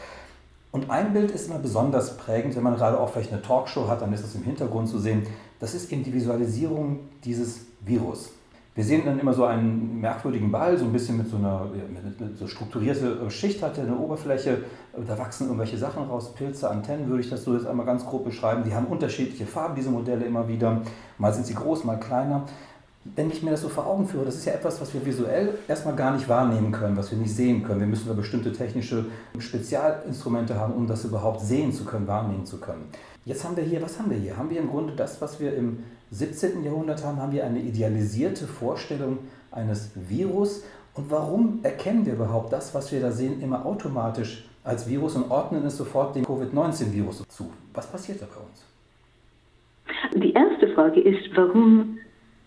Und 0.71 0.89
ein 0.89 1.13
Bild 1.13 1.29
ist 1.29 1.47
immer 1.47 1.59
besonders 1.59 2.17
prägend, 2.17 2.55
wenn 2.55 2.63
man 2.63 2.75
gerade 2.75 2.99
auch 2.99 3.09
vielleicht 3.09 3.31
eine 3.31 3.43
Talkshow 3.43 3.87
hat, 3.87 4.01
dann 4.01 4.13
ist 4.13 4.25
es 4.25 4.33
im 4.33 4.41
Hintergrund 4.41 4.89
zu 4.89 4.97
sehen. 4.97 5.27
Das 5.59 5.75
ist 5.75 5.91
eben 5.91 6.03
die 6.03 6.13
Visualisierung 6.13 7.01
dieses 7.23 7.61
Virus. 7.81 8.31
Wir 8.75 8.83
sehen 8.83 9.03
dann 9.05 9.19
immer 9.19 9.33
so 9.33 9.45
einen 9.45 10.01
merkwürdigen 10.01 10.51
Ball, 10.51 10.77
so 10.79 10.85
ein 10.85 10.91
bisschen 10.91 11.17
mit 11.17 11.29
so 11.29 11.37
einer 11.37 11.69
mit, 11.91 12.19
mit 12.19 12.37
so 12.37 12.47
strukturierte 12.47 13.29
Schicht 13.29 13.61
hat 13.61 13.77
er 13.77 13.83
eine 13.83 13.95
Oberfläche, 13.95 14.63
da 15.07 15.17
wachsen 15.19 15.45
irgendwelche 15.45 15.77
Sachen 15.77 16.05
raus, 16.05 16.33
Pilze, 16.33 16.71
Antennen 16.71 17.07
würde 17.07 17.21
ich 17.21 17.29
das 17.29 17.43
so 17.43 17.53
jetzt 17.53 17.67
einmal 17.67 17.85
ganz 17.85 18.03
grob 18.03 18.25
beschreiben. 18.25 18.63
Die 18.63 18.73
haben 18.73 18.87
unterschiedliche 18.87 19.45
Farben, 19.45 19.75
diese 19.75 19.91
Modelle 19.91 20.25
immer 20.25 20.47
wieder. 20.47 20.81
Mal 21.19 21.31
sind 21.33 21.45
sie 21.45 21.53
groß, 21.53 21.83
mal 21.83 21.99
kleiner. 21.99 22.45
Wenn 23.15 23.29
ich 23.29 23.43
mir 23.43 23.51
das 23.51 23.61
so 23.61 23.69
vor 23.69 23.85
Augen 23.85 24.07
führe, 24.07 24.25
das 24.25 24.35
ist 24.35 24.45
ja 24.45 24.53
etwas, 24.53 24.79
was 24.79 24.93
wir 24.93 25.05
visuell 25.05 25.55
erstmal 25.67 25.95
gar 25.95 26.15
nicht 26.15 26.29
wahrnehmen 26.29 26.71
können, 26.71 26.95
was 26.95 27.11
wir 27.11 27.17
nicht 27.17 27.35
sehen 27.35 27.63
können. 27.63 27.81
Wir 27.81 27.87
müssen 27.87 28.07
da 28.07 28.13
bestimmte 28.13 28.53
technische 28.53 29.05
Spezialinstrumente 29.37 30.57
haben, 30.57 30.73
um 30.73 30.87
das 30.87 31.03
überhaupt 31.03 31.41
sehen 31.41 31.73
zu 31.73 31.83
können, 31.83 32.07
wahrnehmen 32.07 32.45
zu 32.45 32.59
können. 32.59 32.87
Jetzt 33.25 33.43
haben 33.43 33.57
wir 33.57 33.63
hier, 33.63 33.81
was 33.81 33.99
haben 33.99 34.09
wir 34.09 34.17
hier? 34.17 34.37
Haben 34.37 34.49
wir 34.49 34.59
im 34.59 34.69
Grunde 34.69 34.93
das, 34.95 35.21
was 35.21 35.39
wir 35.39 35.53
im 35.55 35.79
17. 36.11 36.63
Jahrhundert 36.63 37.03
haben, 37.03 37.17
haben 37.17 37.31
wir 37.33 37.45
eine 37.45 37.59
idealisierte 37.59 38.47
Vorstellung 38.47 39.19
eines 39.51 39.91
Virus. 39.95 40.63
Und 40.93 41.09
warum 41.09 41.59
erkennen 41.63 42.05
wir 42.05 42.13
überhaupt 42.13 42.53
das, 42.53 42.73
was 42.73 42.91
wir 42.91 43.01
da 43.01 43.11
sehen, 43.11 43.41
immer 43.41 43.65
automatisch 43.65 44.45
als 44.63 44.87
Virus 44.87 45.15
und 45.15 45.29
ordnen 45.31 45.65
es 45.65 45.77
sofort 45.77 46.15
dem 46.15 46.25
Covid-19-Virus 46.25 47.23
zu? 47.27 47.51
Was 47.73 47.87
passiert 47.87 48.21
da 48.21 48.27
bei 48.27 48.39
uns? 48.41 50.23
Die 50.23 50.33
erste 50.33 50.73
Frage 50.73 51.01
ist, 51.01 51.29
warum 51.35 51.97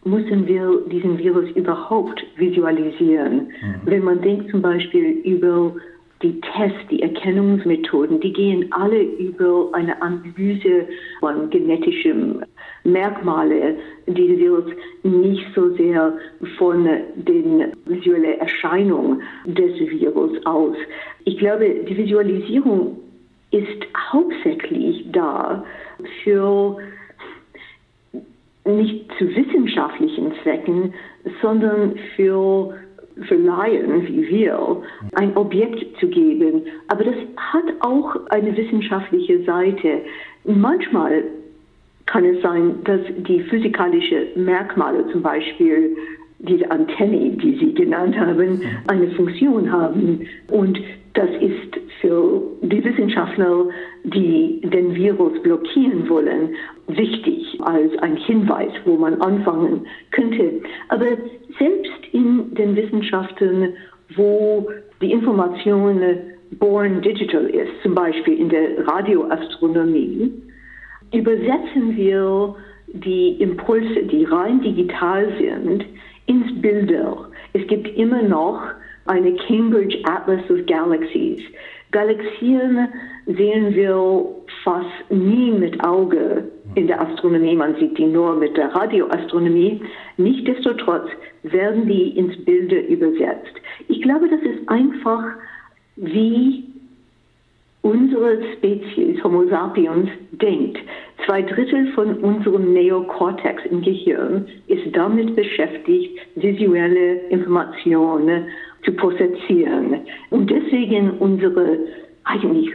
müssen 0.06 0.46
wir 0.46 0.82
diesen 0.90 1.18
Virus 1.18 1.50
überhaupt 1.50 2.24
visualisieren? 2.36 3.48
Mhm. 3.48 3.80
Wenn 3.84 4.04
man 4.04 4.22
denkt 4.22 4.50
zum 4.50 4.62
Beispiel 4.62 5.20
über 5.24 5.74
die 6.22 6.40
Tests, 6.40 6.78
die 6.90 7.02
Erkennungsmethoden, 7.02 8.20
die 8.20 8.32
gehen 8.32 8.72
alle 8.72 9.02
über 9.02 9.68
eine 9.72 10.00
Analyse 10.00 10.88
von 11.20 11.50
genetischem 11.50 12.42
Merkmale 12.84 13.76
dieses 14.06 14.38
Virus 14.38 14.64
nicht 15.02 15.44
so 15.54 15.74
sehr 15.74 16.14
von 16.56 16.88
den 17.16 17.72
visuellen 17.84 18.40
Erscheinungen 18.40 19.20
des 19.44 19.78
Virus 19.90 20.32
aus. 20.46 20.76
Ich 21.24 21.36
glaube, 21.36 21.68
die 21.86 21.96
Visualisierung 21.96 22.96
ist 23.50 23.86
hauptsächlich 24.10 25.04
da 25.12 25.64
für 26.22 26.78
nicht 28.66 29.10
zu 29.18 29.28
wissenschaftlichen 29.34 30.32
Zwecken, 30.42 30.92
sondern 31.42 31.96
für 32.16 32.74
für 33.28 33.36
Laien 33.36 34.06
wie 34.06 34.28
wir 34.28 34.82
ein 35.14 35.34
Objekt 35.36 35.98
zu 35.98 36.06
geben. 36.08 36.62
Aber 36.88 37.04
das 37.04 37.14
hat 37.38 37.64
auch 37.80 38.14
eine 38.28 38.54
wissenschaftliche 38.56 39.42
Seite. 39.44 40.02
Manchmal 40.44 41.24
kann 42.04 42.24
es 42.24 42.42
sein, 42.42 42.74
dass 42.84 43.00
die 43.26 43.40
physikalischen 43.44 44.44
Merkmale, 44.44 45.10
zum 45.12 45.22
Beispiel 45.22 45.96
diese 46.38 46.70
Antenne, 46.70 47.30
die 47.30 47.56
Sie 47.58 47.74
genannt 47.74 48.16
haben, 48.18 48.60
eine 48.86 49.10
Funktion 49.12 49.72
haben. 49.72 50.26
Und 50.50 50.78
das 51.16 51.30
ist 51.40 51.78
für 52.00 52.42
die 52.60 52.84
Wissenschaftler, 52.84 53.66
die 54.04 54.60
den 54.62 54.94
Virus 54.94 55.42
blockieren 55.42 56.08
wollen, 56.08 56.54
wichtig 56.88 57.58
als 57.62 57.96
ein 57.98 58.16
Hinweis, 58.16 58.72
wo 58.84 58.96
man 58.96 59.20
anfangen 59.22 59.86
könnte. 60.10 60.60
Aber 60.88 61.06
selbst 61.58 61.92
in 62.12 62.54
den 62.54 62.76
Wissenschaften, 62.76 63.74
wo 64.14 64.68
die 65.00 65.10
Information 65.10 66.00
born 66.58 67.00
digital 67.00 67.46
ist, 67.46 67.72
zum 67.82 67.94
Beispiel 67.94 68.38
in 68.38 68.50
der 68.50 68.86
Radioastronomie, 68.86 70.30
übersetzen 71.12 71.96
wir 71.96 72.54
die 72.88 73.40
Impulse, 73.40 74.02
die 74.04 74.24
rein 74.24 74.60
digital 74.60 75.32
sind, 75.38 75.84
ins 76.26 76.60
Bilder. 76.60 77.30
Es 77.52 77.66
gibt 77.68 77.88
immer 77.96 78.22
noch 78.22 78.60
eine 79.08 79.32
Cambridge 79.46 79.98
Atlas 80.04 80.42
of 80.50 80.64
Galaxies. 80.66 81.40
Galaxien 81.92 82.88
sehen 83.26 83.74
wir 83.74 84.26
fast 84.64 85.10
nie 85.10 85.50
mit 85.50 85.82
Auge 85.84 86.44
in 86.74 86.86
der 86.88 87.00
Astronomie, 87.00 87.54
man 87.54 87.74
sieht 87.76 87.96
die 87.96 88.06
nur 88.06 88.34
mit 88.36 88.56
der 88.56 88.74
Radioastronomie. 88.74 89.80
Nichtsdestotrotz 90.16 91.08
werden 91.42 91.86
die 91.86 92.10
ins 92.18 92.36
Bilde 92.44 92.80
übersetzt. 92.80 93.54
Ich 93.88 94.02
glaube, 94.02 94.28
das 94.28 94.40
ist 94.40 94.68
einfach 94.68 95.24
wie 95.96 96.64
unsere 97.82 98.42
Spezies 98.54 99.22
Homo 99.22 99.44
sapiens 99.48 100.08
denkt. 100.32 100.78
Zwei 101.24 101.42
Drittel 101.42 101.92
von 101.92 102.16
unserem 102.18 102.72
Neokortex 102.72 103.62
im 103.70 103.80
Gehirn 103.80 104.46
ist 104.66 104.94
damit 104.94 105.36
beschäftigt, 105.36 106.18
visuelle 106.34 107.20
Informationen 107.30 108.48
zu 108.86 108.92
prozessieren. 108.92 110.00
Und 110.30 110.50
deswegen 110.50 111.10
unsere, 111.18 111.78
eigentlich, 112.24 112.70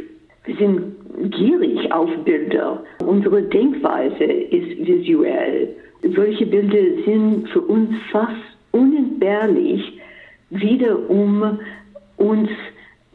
wir 0.46 0.56
sind 0.58 1.32
gierig 1.32 1.92
auf 1.92 2.10
Bilder. 2.26 2.84
Unsere 3.04 3.42
Denkweise 3.44 4.24
ist 4.24 4.86
visuell. 4.86 5.70
Solche 6.16 6.46
Bilder 6.46 7.04
sind 7.06 7.50
für 7.50 7.62
uns 7.62 7.90
fast 8.12 8.36
unentbehrlich, 8.72 10.00
wieder 10.50 11.10
um 11.10 11.60
uns 12.18 12.50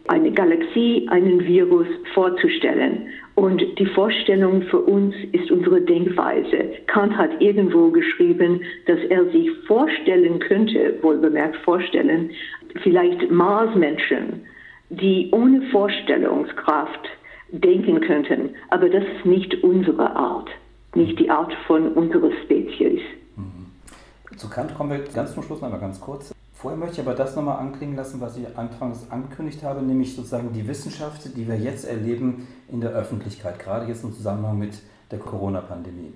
eine 0.08 0.30
Galaxie, 0.32 1.06
einen 1.10 1.44
Virus 1.44 1.86
vorzustellen. 2.14 3.08
Und 3.34 3.62
die 3.78 3.86
Vorstellung 3.86 4.62
für 4.62 4.80
uns 4.80 5.14
ist 5.32 5.50
unsere 5.50 5.80
Denkweise. 5.80 6.72
Kant 6.86 7.16
hat 7.16 7.40
irgendwo 7.40 7.90
geschrieben, 7.90 8.62
dass 8.86 8.98
er 9.10 9.24
sich 9.30 9.50
vorstellen 9.66 10.38
könnte, 10.38 10.94
wohlbemerkt 11.02 11.56
vorstellen, 11.56 12.30
vielleicht 12.82 13.30
Marsmenschen, 13.30 14.42
die 14.90 15.28
ohne 15.32 15.62
Vorstellungskraft 15.70 17.08
denken 17.50 18.00
könnten. 18.00 18.50
Aber 18.70 18.88
das 18.88 19.04
ist 19.04 19.26
nicht 19.26 19.62
unsere 19.62 20.14
Art, 20.16 20.48
nicht 20.94 21.18
die 21.18 21.30
Art 21.30 21.52
von 21.66 21.92
unserer 21.92 22.30
Spezies. 22.44 23.00
Zu 24.36 24.50
Kant 24.50 24.74
kommen 24.74 24.90
wir 24.90 24.98
ganz 25.14 25.32
zum 25.32 25.42
Schluss 25.42 25.62
noch 25.62 25.70
mal 25.70 25.78
ganz 25.78 25.98
kurz. 25.98 26.35
Vorher 26.58 26.78
möchte 26.78 27.02
ich 27.02 27.06
aber 27.06 27.14
das 27.14 27.36
nochmal 27.36 27.58
anklingen 27.58 27.96
lassen, 27.96 28.18
was 28.18 28.38
ich 28.38 28.56
anfangs 28.56 29.10
angekündigt 29.10 29.62
habe, 29.62 29.82
nämlich 29.82 30.16
sozusagen 30.16 30.54
die 30.54 30.66
Wissenschaft, 30.66 31.36
die 31.36 31.46
wir 31.46 31.58
jetzt 31.58 31.84
erleben 31.84 32.48
in 32.68 32.80
der 32.80 32.92
Öffentlichkeit, 32.92 33.58
gerade 33.58 33.84
jetzt 33.86 34.02
im 34.04 34.14
Zusammenhang 34.14 34.58
mit 34.58 34.78
der 35.10 35.18
Corona-Pandemie. 35.18 36.14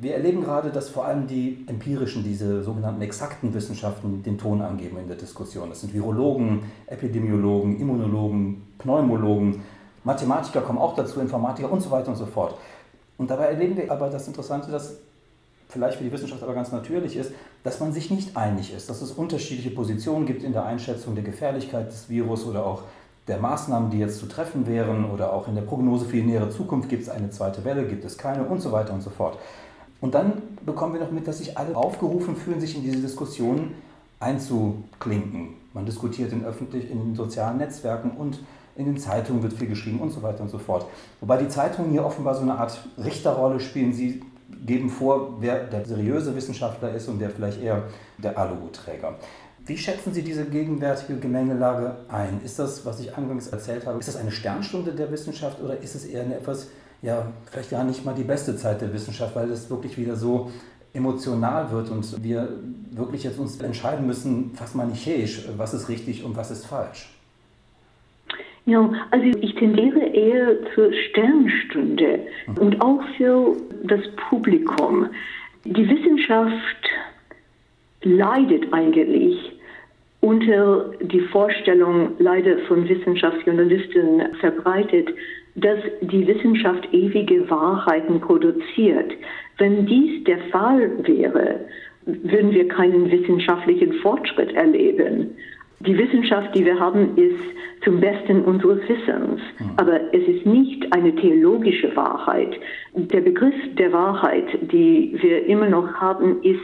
Wir 0.00 0.14
erleben 0.14 0.42
gerade, 0.42 0.70
dass 0.70 0.88
vor 0.88 1.06
allem 1.06 1.28
die 1.28 1.64
empirischen, 1.68 2.24
diese 2.24 2.64
sogenannten 2.64 3.00
exakten 3.00 3.54
Wissenschaften 3.54 4.24
den 4.24 4.38
Ton 4.38 4.60
angeben 4.60 4.98
in 4.98 5.06
der 5.06 5.16
Diskussion. 5.16 5.68
Das 5.68 5.82
sind 5.82 5.94
Virologen, 5.94 6.64
Epidemiologen, 6.88 7.78
Immunologen, 7.78 8.66
Pneumologen, 8.78 9.62
Mathematiker 10.02 10.62
kommen 10.62 10.80
auch 10.80 10.96
dazu, 10.96 11.20
Informatiker 11.20 11.70
und 11.70 11.80
so 11.80 11.92
weiter 11.92 12.08
und 12.08 12.16
so 12.16 12.26
fort. 12.26 12.56
Und 13.18 13.30
dabei 13.30 13.46
erleben 13.46 13.76
wir 13.76 13.90
aber 13.90 14.10
das 14.10 14.26
Interessante, 14.26 14.70
dass 14.70 14.96
vielleicht 15.68 15.98
für 15.98 16.04
die 16.04 16.12
Wissenschaft 16.12 16.42
aber 16.42 16.54
ganz 16.54 16.72
natürlich 16.72 17.16
ist, 17.16 17.32
dass 17.66 17.80
man 17.80 17.92
sich 17.92 18.12
nicht 18.12 18.36
einig 18.36 18.72
ist, 18.72 18.88
dass 18.88 19.02
es 19.02 19.10
unterschiedliche 19.10 19.70
Positionen 19.70 20.24
gibt 20.24 20.44
in 20.44 20.52
der 20.52 20.64
Einschätzung 20.64 21.16
der 21.16 21.24
Gefährlichkeit 21.24 21.88
des 21.88 22.08
Virus 22.08 22.46
oder 22.46 22.64
auch 22.64 22.82
der 23.26 23.38
Maßnahmen, 23.38 23.90
die 23.90 23.98
jetzt 23.98 24.20
zu 24.20 24.26
treffen 24.26 24.68
wären 24.68 25.10
oder 25.10 25.32
auch 25.32 25.48
in 25.48 25.56
der 25.56 25.62
Prognose 25.62 26.04
für 26.04 26.14
die 26.14 26.22
nähere 26.22 26.48
Zukunft, 26.50 26.88
gibt 26.88 27.02
es 27.02 27.08
eine 27.08 27.28
zweite 27.30 27.64
Welle, 27.64 27.88
gibt 27.88 28.04
es 28.04 28.16
keine 28.16 28.44
und 28.44 28.60
so 28.60 28.70
weiter 28.70 28.92
und 28.92 29.02
so 29.02 29.10
fort. 29.10 29.36
Und 30.00 30.14
dann 30.14 30.42
bekommen 30.64 30.92
wir 30.94 31.00
noch 31.00 31.10
mit, 31.10 31.26
dass 31.26 31.38
sich 31.38 31.58
alle 31.58 31.76
aufgerufen 31.76 32.36
fühlen, 32.36 32.60
sich 32.60 32.76
in 32.76 32.84
diese 32.84 33.00
Diskussionen 33.00 33.74
einzuklinken. 34.20 35.54
Man 35.74 35.86
diskutiert 35.86 36.30
in 36.30 36.44
öffentlich, 36.44 36.88
in 36.88 37.00
den 37.00 37.14
sozialen 37.16 37.58
Netzwerken 37.58 38.12
und 38.12 38.38
in 38.76 38.84
den 38.84 38.96
Zeitungen 38.96 39.42
wird 39.42 39.54
viel 39.54 39.66
geschrieben 39.66 39.98
und 39.98 40.12
so 40.12 40.22
weiter 40.22 40.42
und 40.42 40.50
so 40.50 40.58
fort. 40.58 40.86
Wobei 41.20 41.38
die 41.38 41.48
Zeitungen 41.48 41.90
hier 41.90 42.04
offenbar 42.04 42.36
so 42.36 42.42
eine 42.42 42.58
Art 42.58 42.78
Richterrolle 42.96 43.58
spielen. 43.58 43.92
Sie 43.92 44.22
geben 44.64 44.88
vor, 44.90 45.40
wer 45.40 45.64
der 45.64 45.84
seriöse 45.84 46.34
Wissenschaftler 46.36 46.94
ist 46.94 47.08
und 47.08 47.20
wer 47.20 47.30
vielleicht 47.30 47.60
eher 47.60 47.84
der 48.18 48.38
Aluhutträger. 48.38 49.16
Wie 49.64 49.76
schätzen 49.76 50.14
Sie 50.14 50.22
diese 50.22 50.44
gegenwärtige 50.44 51.18
Gemengelage 51.18 51.96
ein? 52.08 52.40
Ist 52.44 52.58
das, 52.58 52.86
was 52.86 53.00
ich 53.00 53.16
anfangs 53.16 53.48
erzählt 53.48 53.86
habe, 53.86 53.98
ist 53.98 54.06
das 54.06 54.16
eine 54.16 54.30
Sternstunde 54.30 54.92
der 54.92 55.10
Wissenschaft 55.10 55.60
oder 55.60 55.80
ist 55.80 55.96
es 55.96 56.04
eher 56.04 56.22
eine 56.22 56.36
etwas 56.36 56.68
ja, 57.02 57.32
vielleicht 57.50 57.70
gar 57.70 57.84
nicht 57.84 58.04
mal 58.04 58.14
die 58.14 58.24
beste 58.24 58.56
Zeit 58.56 58.80
der 58.80 58.92
Wissenschaft, 58.92 59.34
weil 59.36 59.50
es 59.50 59.68
wirklich 59.70 59.96
wieder 59.98 60.16
so 60.16 60.50
emotional 60.92 61.70
wird 61.70 61.90
und 61.90 62.22
wir 62.22 62.48
wirklich 62.90 63.24
jetzt 63.24 63.38
uns 63.38 63.60
entscheiden 63.60 64.06
müssen, 64.06 64.52
fast 64.54 64.74
manichäisch, 64.74 65.46
was 65.56 65.74
ist 65.74 65.88
richtig 65.88 66.24
und 66.24 66.36
was 66.36 66.50
ist 66.50 66.66
falsch. 66.66 67.15
Ja, 68.66 68.90
also 69.12 69.38
ich 69.40 69.54
tendiere 69.54 70.00
eher 70.00 70.56
zur 70.74 70.92
Sternstunde 70.92 72.18
und 72.58 72.80
auch 72.80 73.00
für 73.16 73.56
das 73.84 74.00
Publikum. 74.28 75.06
Die 75.64 75.88
Wissenschaft 75.88 76.88
leidet 78.02 78.72
eigentlich 78.72 79.52
unter 80.20 80.90
die 81.00 81.20
Vorstellung, 81.20 82.10
leider 82.18 82.58
von 82.66 82.88
Wissenschaftsjournalisten 82.88 84.34
verbreitet, 84.40 85.10
dass 85.54 85.78
die 86.00 86.26
Wissenschaft 86.26 86.92
ewige 86.92 87.48
Wahrheiten 87.48 88.20
produziert. 88.20 89.12
Wenn 89.58 89.86
dies 89.86 90.24
der 90.24 90.38
Fall 90.50 90.90
wäre, 91.06 91.60
würden 92.04 92.52
wir 92.52 92.66
keinen 92.66 93.10
wissenschaftlichen 93.10 93.92
Fortschritt 93.94 94.52
erleben. 94.54 95.36
Die 95.80 95.96
Wissenschaft, 95.96 96.54
die 96.54 96.64
wir 96.64 96.78
haben, 96.80 97.16
ist 97.16 97.84
zum 97.84 98.00
Besten 98.00 98.42
unseres 98.42 98.80
Wissens. 98.88 99.40
Hm. 99.58 99.70
Aber 99.76 100.00
es 100.12 100.26
ist 100.26 100.46
nicht 100.46 100.92
eine 100.92 101.14
theologische 101.14 101.94
Wahrheit. 101.94 102.58
Der 102.94 103.20
Begriff 103.20 103.54
der 103.78 103.92
Wahrheit, 103.92 104.46
die 104.72 105.16
wir 105.20 105.46
immer 105.46 105.68
noch 105.68 105.92
haben, 105.94 106.42
ist 106.42 106.60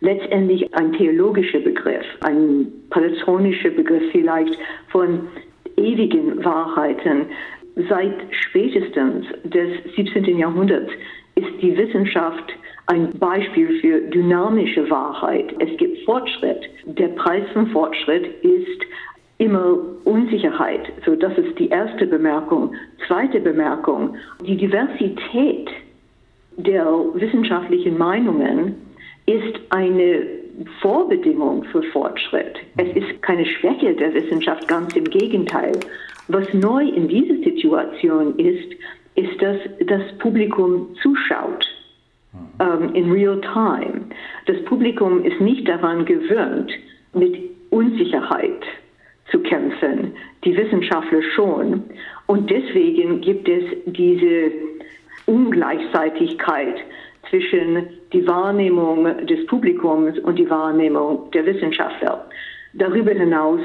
letztendlich 0.00 0.72
ein 0.74 0.92
theologischer 0.92 1.60
Begriff, 1.60 2.04
ein 2.20 2.72
platonischer 2.90 3.70
Begriff 3.70 4.02
vielleicht 4.12 4.56
von 4.88 5.28
ewigen 5.76 6.44
Wahrheiten. 6.44 7.26
Seit 7.88 8.14
spätestens 8.30 9.26
des 9.44 9.94
17. 9.96 10.36
Jahrhunderts 10.38 10.90
ist 11.36 11.62
die 11.62 11.76
Wissenschaft 11.76 12.52
ein 12.88 13.12
Beispiel 13.18 13.80
für 13.80 14.00
dynamische 14.00 14.88
Wahrheit. 14.90 15.54
Es 15.58 15.76
gibt 15.76 16.04
Fortschritt. 16.04 16.62
Der 16.86 17.08
Preis 17.08 17.44
von 17.52 17.66
Fortschritt 17.68 18.42
ist 18.42 18.80
immer 19.36 19.78
Unsicherheit. 20.04 20.90
So, 21.04 21.14
das 21.14 21.36
ist 21.36 21.58
die 21.58 21.68
erste 21.68 22.06
Bemerkung. 22.06 22.74
Zweite 23.06 23.40
Bemerkung. 23.40 24.16
Die 24.40 24.56
Diversität 24.56 25.68
der 26.56 26.86
wissenschaftlichen 27.14 27.98
Meinungen 27.98 28.74
ist 29.26 29.60
eine 29.68 30.26
Vorbedingung 30.80 31.64
für 31.64 31.82
Fortschritt. 31.92 32.56
Es 32.78 32.88
ist 32.96 33.20
keine 33.20 33.44
Schwäche 33.44 33.94
der 33.94 34.14
Wissenschaft, 34.14 34.66
ganz 34.66 34.96
im 34.96 35.04
Gegenteil. 35.04 35.72
Was 36.28 36.52
neu 36.54 36.88
in 36.88 37.06
dieser 37.06 37.36
Situation 37.44 38.38
ist, 38.38 38.74
ist, 39.14 39.42
dass 39.42 39.58
das 39.86 40.02
Publikum 40.18 40.96
zuschaut 41.02 41.66
ähm, 42.60 42.94
in 42.94 43.10
real 43.10 43.40
time. 43.40 44.02
Das 44.46 44.62
Publikum 44.64 45.24
ist 45.24 45.40
nicht 45.40 45.68
daran 45.68 46.04
gewöhnt, 46.04 46.70
mit 47.14 47.36
Unsicherheit 47.70 48.62
zu 49.30 49.40
kämpfen, 49.40 50.12
die 50.44 50.56
Wissenschaftler 50.56 51.22
schon. 51.34 51.84
Und 52.26 52.50
deswegen 52.50 53.20
gibt 53.20 53.48
es 53.48 53.64
diese 53.86 54.52
Ungleichzeitigkeit 55.26 56.76
zwischen 57.28 57.86
die 58.12 58.26
Wahrnehmung 58.26 59.04
des 59.26 59.44
Publikums 59.46 60.18
und 60.20 60.38
die 60.38 60.48
Wahrnehmung 60.48 61.30
der 61.32 61.44
Wissenschaftler. 61.44 62.26
Darüber 62.74 63.12
hinaus, 63.12 63.60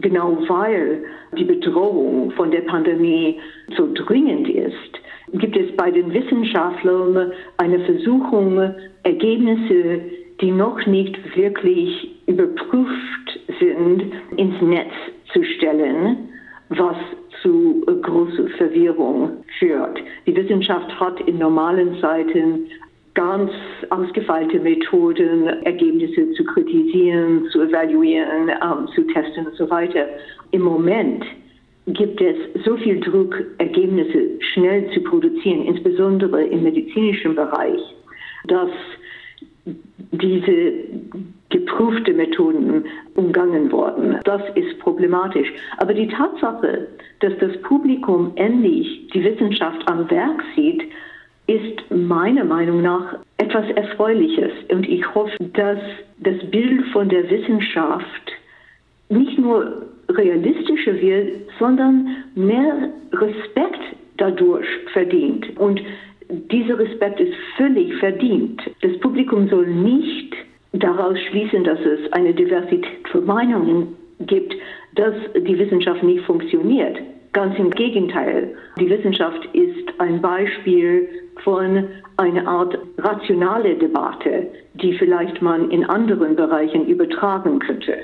genau 0.00 0.38
weil 0.48 1.04
die 1.36 1.44
Bedrohung 1.44 2.30
von 2.32 2.50
der 2.50 2.62
Pandemie 2.62 3.40
so 3.76 3.92
dringend 3.92 4.48
ist, 4.48 5.00
gibt 5.32 5.56
es 5.56 5.74
bei 5.76 5.90
den 5.90 6.12
Wissenschaftlern 6.12 7.32
eine 7.56 7.80
Versuchung, 7.80 8.74
Ergebnisse, 9.02 10.00
die 10.40 10.50
noch 10.50 10.84
nicht 10.86 11.16
wirklich 11.36 12.10
überprüft 12.26 13.40
sind, 13.60 14.04
ins 14.36 14.60
Netz 14.60 14.92
zu 15.32 15.42
stellen, 15.44 16.28
was 16.68 16.96
zu 17.42 17.84
großer 18.02 18.48
Verwirrung 18.56 19.44
führt. 19.58 19.98
Die 20.26 20.36
Wissenschaft 20.36 20.88
hat 21.00 21.20
in 21.22 21.38
normalen 21.38 21.98
Zeiten 22.00 22.66
ganz 23.14 23.50
ausgefeilte 23.90 24.58
Methoden, 24.60 25.46
Ergebnisse 25.64 26.32
zu 26.32 26.44
kritisieren, 26.44 27.46
zu 27.50 27.62
evaluieren, 27.62 28.48
ähm, 28.48 28.88
zu 28.94 29.02
testen 29.08 29.46
und 29.46 29.56
so 29.56 29.68
weiter. 29.68 30.06
Im 30.52 30.62
Moment 30.62 31.24
gibt 31.86 32.20
es 32.20 32.36
so 32.64 32.76
viel 32.76 33.00
Druck, 33.00 33.34
Ergebnisse 33.58 34.40
schnell 34.52 34.90
zu 34.92 35.00
produzieren, 35.02 35.66
insbesondere 35.66 36.44
im 36.44 36.62
medizinischen 36.62 37.34
Bereich, 37.34 37.80
dass 38.46 38.70
diese 40.12 40.72
geprüfte 41.48 42.12
Methoden 42.12 42.84
umgangen 43.14 43.70
worden. 43.72 44.18
Das 44.24 44.42
ist 44.54 44.78
problematisch. 44.78 45.52
Aber 45.78 45.94
die 45.94 46.08
Tatsache, 46.08 46.88
dass 47.20 47.32
das 47.38 47.60
Publikum 47.62 48.32
endlich 48.36 49.08
die 49.12 49.24
Wissenschaft 49.24 49.86
am 49.88 50.10
Werk 50.10 50.42
sieht, 50.56 50.82
ist 51.46 51.90
meiner 51.90 52.44
Meinung 52.44 52.82
nach 52.82 53.16
etwas 53.38 53.68
Erfreuliches. 53.70 54.52
Und 54.70 54.88
ich 54.88 55.14
hoffe, 55.14 55.36
dass 55.52 55.78
das 56.18 56.38
Bild 56.50 56.86
von 56.92 57.08
der 57.08 57.28
Wissenschaft 57.28 58.32
nicht 59.08 59.38
nur 59.38 59.88
realistischer 60.16 61.00
wird, 61.00 61.42
sondern 61.58 62.08
mehr 62.34 62.90
Respekt 63.12 63.80
dadurch 64.16 64.66
verdient. 64.92 65.58
Und 65.58 65.80
dieser 66.50 66.78
Respekt 66.78 67.20
ist 67.20 67.34
völlig 67.56 67.94
verdient. 67.96 68.60
Das 68.80 68.98
Publikum 69.00 69.48
soll 69.48 69.66
nicht 69.66 70.34
daraus 70.72 71.18
schließen, 71.30 71.64
dass 71.64 71.80
es 71.80 72.12
eine 72.12 72.32
Diversität 72.32 73.08
von 73.10 73.26
Meinungen 73.26 73.96
gibt, 74.20 74.54
dass 74.94 75.14
die 75.34 75.58
Wissenschaft 75.58 76.02
nicht 76.02 76.24
funktioniert. 76.24 76.98
Ganz 77.32 77.58
im 77.58 77.70
Gegenteil. 77.70 78.54
Die 78.78 78.88
Wissenschaft 78.88 79.48
ist 79.54 79.88
ein 79.98 80.20
Beispiel 80.20 81.08
von 81.44 81.88
einer 82.18 82.46
Art 82.46 82.78
rationale 82.98 83.74
Debatte, 83.74 84.48
die 84.74 84.92
vielleicht 84.94 85.40
man 85.40 85.70
in 85.70 85.84
anderen 85.84 86.36
Bereichen 86.36 86.86
übertragen 86.86 87.58
könnte. 87.58 87.98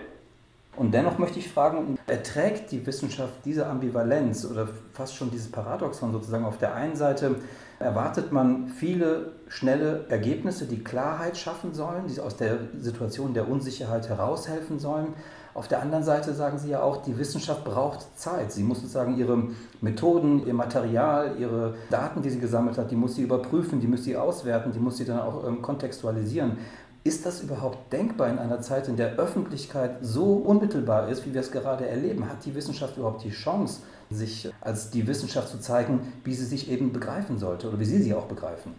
Und 0.79 0.95
dennoch 0.95 1.19
möchte 1.19 1.41
ich 1.41 1.49
fragen, 1.49 1.99
erträgt 2.07 2.71
die 2.71 2.87
Wissenschaft 2.87 3.35
diese 3.45 3.67
Ambivalenz 3.67 4.45
oder 4.45 4.69
fast 4.93 5.17
schon 5.17 5.29
dieses 5.29 5.51
Paradoxon 5.51 6.13
sozusagen? 6.13 6.45
Auf 6.45 6.59
der 6.59 6.73
einen 6.75 6.95
Seite 6.95 7.35
erwartet 7.81 8.31
man 8.31 8.69
viele 8.69 9.33
schnelle 9.49 10.07
Ergebnisse, 10.09 10.67
die 10.67 10.85
Klarheit 10.85 11.37
schaffen 11.37 11.75
sollen, 11.75 12.07
die 12.07 12.21
aus 12.21 12.37
der 12.37 12.59
Situation 12.79 13.35
der 13.35 13.49
Unsicherheit 13.49 14.09
heraushelfen 14.09 14.79
sollen. 14.79 15.15
Auf 15.53 15.67
der 15.67 15.83
anderen 15.83 16.05
Seite 16.05 16.35
sagen 16.35 16.59
Sie 16.59 16.71
ja 16.71 16.81
auch, 16.81 17.03
die 17.03 17.19
Wissenschaft 17.19 17.65
braucht 17.65 18.17
Zeit. 18.17 18.53
Sie 18.53 18.63
muss 18.63 18.79
sozusagen 18.81 19.19
ihre 19.19 19.49
Methoden, 19.81 20.47
ihr 20.47 20.55
Material, 20.55 21.35
ihre 21.41 21.75
Daten, 21.91 22.23
die 22.23 22.31
sie 22.31 22.39
gesammelt 22.39 22.79
hat, 22.79 22.93
die 22.93 22.97
muss 22.97 23.17
sie 23.17 23.23
überprüfen, 23.23 23.81
die 23.81 23.89
muss 23.89 24.05
sie 24.05 24.17
auswerten, 24.17 24.71
die 24.71 24.79
muss 24.79 24.99
sie 24.99 25.05
dann 25.05 25.19
auch 25.19 25.45
ähm, 25.45 25.61
kontextualisieren. 25.61 26.59
Ist 27.09 27.25
das 27.25 27.43
überhaupt 27.43 27.91
denkbar 27.91 28.29
in 28.29 28.37
einer 28.37 28.61
Zeit, 28.61 28.87
in 28.87 28.99
der 28.99 29.17
Öffentlichkeit 29.17 29.93
so 30.03 30.35
unmittelbar 30.35 31.09
ist, 31.09 31.27
wie 31.27 31.33
wir 31.33 31.41
es 31.41 31.51
gerade 31.51 31.87
erleben? 31.89 32.29
Hat 32.29 32.45
die 32.45 32.55
Wissenschaft 32.55 32.99
überhaupt 32.99 33.25
die 33.25 33.31
Chance, 33.31 33.81
sich 34.11 34.51
als 34.61 34.91
die 34.91 35.07
Wissenschaft 35.07 35.49
zu 35.49 35.59
zeigen, 35.59 36.01
wie 36.25 36.35
sie 36.35 36.45
sich 36.45 36.71
eben 36.71 36.93
begreifen 36.93 37.39
sollte 37.39 37.69
oder 37.69 37.81
wie 37.81 37.87
Sie 37.87 38.03
sie 38.03 38.13
auch 38.13 38.27
begreifen? 38.27 38.73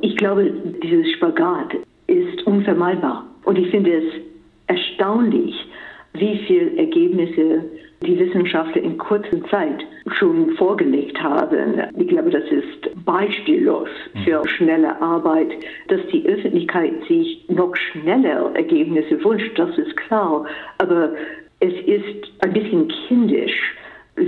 Ich 0.00 0.16
glaube, 0.16 0.50
dieses 0.82 1.12
Spagat 1.12 1.74
ist 2.08 2.44
unvermeidbar. 2.44 3.24
Und 3.44 3.56
ich 3.56 3.70
finde 3.70 3.98
es 3.98 4.14
erstaunlich, 4.66 5.54
wie 6.14 6.40
viele 6.48 6.76
Ergebnisse 6.76 7.64
die 8.02 8.18
Wissenschaftler 8.18 8.82
in 8.82 8.96
kurzer 8.96 9.42
Zeit 9.50 9.84
schon 10.12 10.52
vorgelegt 10.52 11.20
haben. 11.20 11.82
Ich 11.98 12.08
glaube, 12.08 12.30
das 12.30 12.44
ist 12.44 13.04
beispiellos 13.04 13.88
für 14.24 14.40
mhm. 14.40 14.48
schnelle 14.48 15.02
Arbeit, 15.02 15.48
dass 15.88 16.00
die 16.12 16.24
Öffentlichkeit 16.26 16.92
sich 17.08 17.44
noch 17.48 17.74
schneller 17.74 18.52
Ergebnisse 18.54 19.22
wünscht, 19.24 19.58
das 19.58 19.76
ist 19.78 19.96
klar. 19.96 20.46
Aber 20.78 21.14
es 21.60 21.74
ist 21.86 22.30
ein 22.40 22.52
bisschen 22.52 22.88
kindisch, 23.08 23.74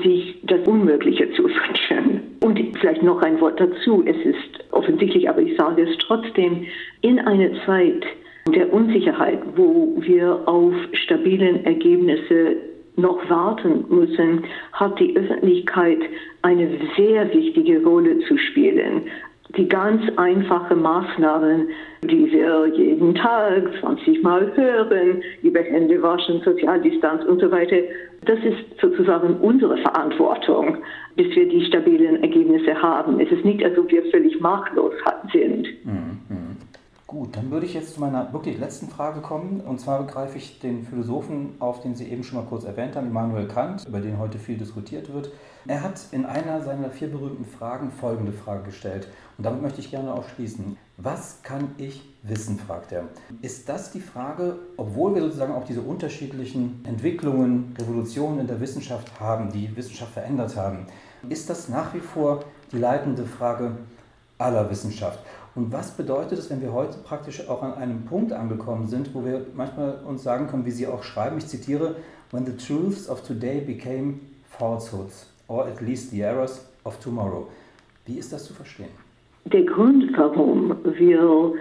sich 0.02 0.38
das 0.44 0.66
Unmögliche 0.66 1.30
zu 1.32 1.44
wünschen. 1.44 2.22
Und 2.40 2.58
vielleicht 2.78 3.02
noch 3.02 3.22
ein 3.22 3.40
Wort 3.40 3.60
dazu. 3.60 4.02
Es 4.06 4.16
ist 4.24 4.72
offensichtlich, 4.72 5.28
aber 5.28 5.42
ich 5.42 5.56
sage 5.56 5.82
es 5.82 5.96
trotzdem, 5.98 6.66
in 7.02 7.18
einer 7.20 7.50
Zeit 7.66 8.04
der 8.54 8.72
Unsicherheit, 8.72 9.40
wo 9.54 9.94
wir 9.98 10.40
auf 10.46 10.74
stabilen 10.92 11.64
Ergebnisse 11.64 12.56
noch 12.96 13.18
warten 13.28 13.84
müssen, 13.88 14.44
hat 14.72 14.98
die 14.98 15.16
Öffentlichkeit 15.16 16.00
eine 16.42 16.70
sehr 16.96 17.32
wichtige 17.32 17.82
Rolle 17.82 18.18
zu 18.20 18.36
spielen. 18.36 19.02
Die 19.56 19.68
ganz 19.68 20.02
einfachen 20.16 20.80
Maßnahmen, 20.80 21.68
die 22.04 22.30
wir 22.30 22.66
jeden 22.68 23.14
Tag 23.16 23.68
20 23.80 24.22
Mal 24.22 24.52
hören, 24.56 25.22
über 25.42 25.60
Hände 25.60 26.00
waschen, 26.00 26.40
Sozialdistanz 26.44 27.24
und 27.24 27.40
so 27.40 27.50
weiter, 27.50 27.76
das 28.26 28.38
ist 28.40 28.80
sozusagen 28.80 29.36
unsere 29.40 29.76
Verantwortung, 29.78 30.76
bis 31.16 31.34
wir 31.34 31.48
die 31.48 31.64
stabilen 31.64 32.22
Ergebnisse 32.22 32.80
haben. 32.80 33.18
Es 33.18 33.30
ist 33.32 33.44
nicht, 33.44 33.64
als 33.64 33.76
ob 33.76 33.90
wir 33.90 34.04
völlig 34.10 34.40
machtlos 34.40 34.92
sind. 35.32 35.66
Mhm. 35.84 36.49
Gut, 37.10 37.36
dann 37.36 37.50
würde 37.50 37.66
ich 37.66 37.74
jetzt 37.74 37.94
zu 37.94 38.00
meiner 38.00 38.32
wirklich 38.32 38.56
letzten 38.60 38.86
Frage 38.86 39.20
kommen. 39.20 39.60
Und 39.62 39.80
zwar 39.80 40.06
greife 40.06 40.38
ich 40.38 40.60
den 40.60 40.84
Philosophen 40.84 41.56
auf, 41.58 41.82
den 41.82 41.96
Sie 41.96 42.08
eben 42.08 42.22
schon 42.22 42.38
mal 42.38 42.46
kurz 42.46 42.62
erwähnt 42.62 42.94
haben, 42.94 43.08
Immanuel 43.08 43.48
Kant, 43.48 43.84
über 43.84 43.98
den 43.98 44.20
heute 44.20 44.38
viel 44.38 44.56
diskutiert 44.56 45.12
wird. 45.12 45.32
Er 45.66 45.82
hat 45.82 46.00
in 46.12 46.24
einer 46.24 46.62
seiner 46.62 46.88
vier 46.88 47.10
berühmten 47.10 47.44
Fragen 47.44 47.90
folgende 47.90 48.30
Frage 48.30 48.62
gestellt. 48.62 49.08
Und 49.36 49.44
damit 49.44 49.60
möchte 49.60 49.80
ich 49.80 49.90
gerne 49.90 50.14
auch 50.14 50.28
schließen. 50.28 50.76
Was 50.98 51.42
kann 51.42 51.74
ich 51.78 52.00
wissen, 52.22 52.60
fragt 52.60 52.92
er. 52.92 53.06
Ist 53.42 53.68
das 53.68 53.90
die 53.90 54.00
Frage, 54.00 54.60
obwohl 54.76 55.12
wir 55.16 55.22
sozusagen 55.22 55.54
auch 55.54 55.64
diese 55.64 55.82
unterschiedlichen 55.82 56.84
Entwicklungen, 56.86 57.74
Revolutionen 57.76 58.38
in 58.38 58.46
der 58.46 58.60
Wissenschaft 58.60 59.18
haben, 59.18 59.50
die 59.50 59.76
Wissenschaft 59.76 60.12
verändert 60.12 60.54
haben, 60.54 60.86
ist 61.28 61.50
das 61.50 61.68
nach 61.68 61.92
wie 61.92 61.98
vor 61.98 62.44
die 62.70 62.78
leitende 62.78 63.24
Frage 63.24 63.72
aller 64.38 64.70
Wissenschaft? 64.70 65.18
Und 65.54 65.72
was 65.72 65.96
bedeutet 65.96 66.38
es, 66.38 66.50
wenn 66.50 66.62
wir 66.62 66.72
heute 66.72 66.98
praktisch 66.98 67.48
auch 67.48 67.62
an 67.62 67.74
einem 67.74 68.04
Punkt 68.04 68.32
angekommen 68.32 68.86
sind, 68.86 69.14
wo 69.14 69.24
wir 69.24 69.46
manchmal 69.54 69.98
uns 70.06 70.22
sagen 70.22 70.46
können, 70.46 70.64
wie 70.64 70.70
Sie 70.70 70.86
auch 70.86 71.02
schreiben, 71.02 71.38
ich 71.38 71.46
zitiere, 71.46 71.96
When 72.32 72.46
the 72.46 72.56
truths 72.56 73.08
of 73.08 73.22
today 73.22 73.60
became 73.60 74.20
falsehoods, 74.56 75.26
or 75.48 75.66
at 75.66 75.80
least 75.80 76.12
the 76.12 76.20
errors 76.20 76.64
of 76.84 77.00
tomorrow. 77.00 77.48
Wie 78.06 78.18
ist 78.18 78.32
das 78.32 78.44
zu 78.44 78.54
verstehen? 78.54 78.90
Der 79.46 79.64
Grund, 79.64 80.16
warum 80.16 80.76
wir 80.84 81.52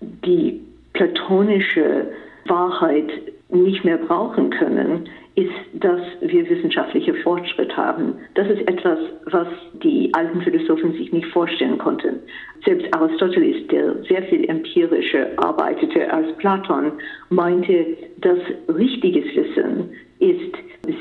die 0.00 0.60
platonische 0.92 2.08
Wahrheit 2.46 3.10
nicht 3.48 3.84
mehr 3.84 3.96
brauchen 3.96 4.50
können, 4.50 5.08
ist, 5.34 5.50
dass 5.74 6.00
wir 6.20 6.48
wissenschaftliche 6.48 7.14
Fortschritt 7.14 7.74
haben. 7.76 8.14
Das 8.34 8.48
ist 8.48 8.60
etwas, 8.68 8.98
was 9.26 9.48
die 9.82 10.12
alten 10.14 10.42
Philosophen 10.42 10.92
sich 10.92 11.12
nicht 11.12 11.26
vorstellen 11.28 11.78
konnten. 11.78 12.20
Selbst 12.64 12.92
Aristoteles, 12.94 13.66
der 13.68 14.02
sehr 14.04 14.22
viel 14.24 14.48
empirischer 14.48 15.28
arbeitete 15.36 16.12
als 16.12 16.36
Platon, 16.36 16.92
meinte, 17.30 17.96
dass 18.20 18.38
richtiges 18.68 19.24
Wissen 19.34 19.90
ist 20.18 20.54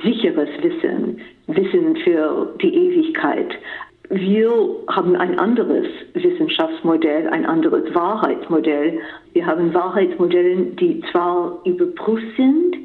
sicheres 0.03 0.49
Wissen, 0.61 1.19
Wissen 1.47 1.95
für 1.97 2.55
die 2.61 2.73
Ewigkeit. 2.73 3.51
Wir 4.09 4.51
haben 4.89 5.15
ein 5.15 5.39
anderes 5.39 5.87
Wissenschaftsmodell, 6.13 7.29
ein 7.29 7.45
anderes 7.45 7.93
Wahrheitsmodell. 7.95 8.99
Wir 9.33 9.45
haben 9.45 9.73
Wahrheitsmodelle, 9.73 10.55
die 10.79 11.01
zwar 11.11 11.61
überprüft 11.65 12.35
sind, 12.35 12.75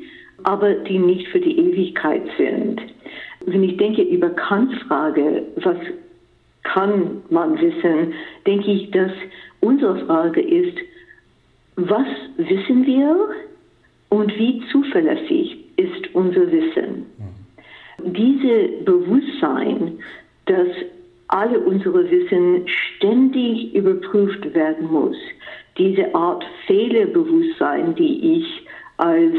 aber 0.45 0.74
die 0.74 0.99
nicht 0.99 1.28
für 1.28 1.41
die 1.41 1.59
Ewigkeit 1.59 2.22
sind. 2.37 2.80
Wenn 3.45 3.62
ich 3.62 3.76
denke 3.76 4.03
über 4.03 4.30
Kants 4.30 4.74
Frage, 4.87 5.45
was 5.57 5.76
kann 6.62 7.22
man 7.30 7.61
wissen, 7.61 8.12
denke 8.47 8.70
ich, 8.70 8.91
dass 8.91 9.12
unsere 9.61 10.05
Frage 10.07 10.41
ist, 10.41 10.76
was 11.76 12.07
wissen 12.37 12.87
wir 12.87 13.28
und 14.09 14.37
wie 14.39 14.62
zuverlässig 14.72 15.59
ist 15.76 16.14
unser 16.14 16.51
Wissen? 16.51 17.07
Mhm. 17.18 18.12
Diese 18.12 18.68
Bewusstsein, 18.84 19.99
dass 20.47 20.68
alle 21.28 21.59
unsere 21.61 22.09
Wissen 22.11 22.66
ständig 22.66 23.74
überprüft 23.74 24.55
werden 24.55 24.91
muss, 24.91 25.16
diese 25.76 26.14
Art 26.14 26.45
Fehlerbewusstsein, 26.66 27.95
die 27.95 28.39
ich 28.39 28.66
als 28.97 29.34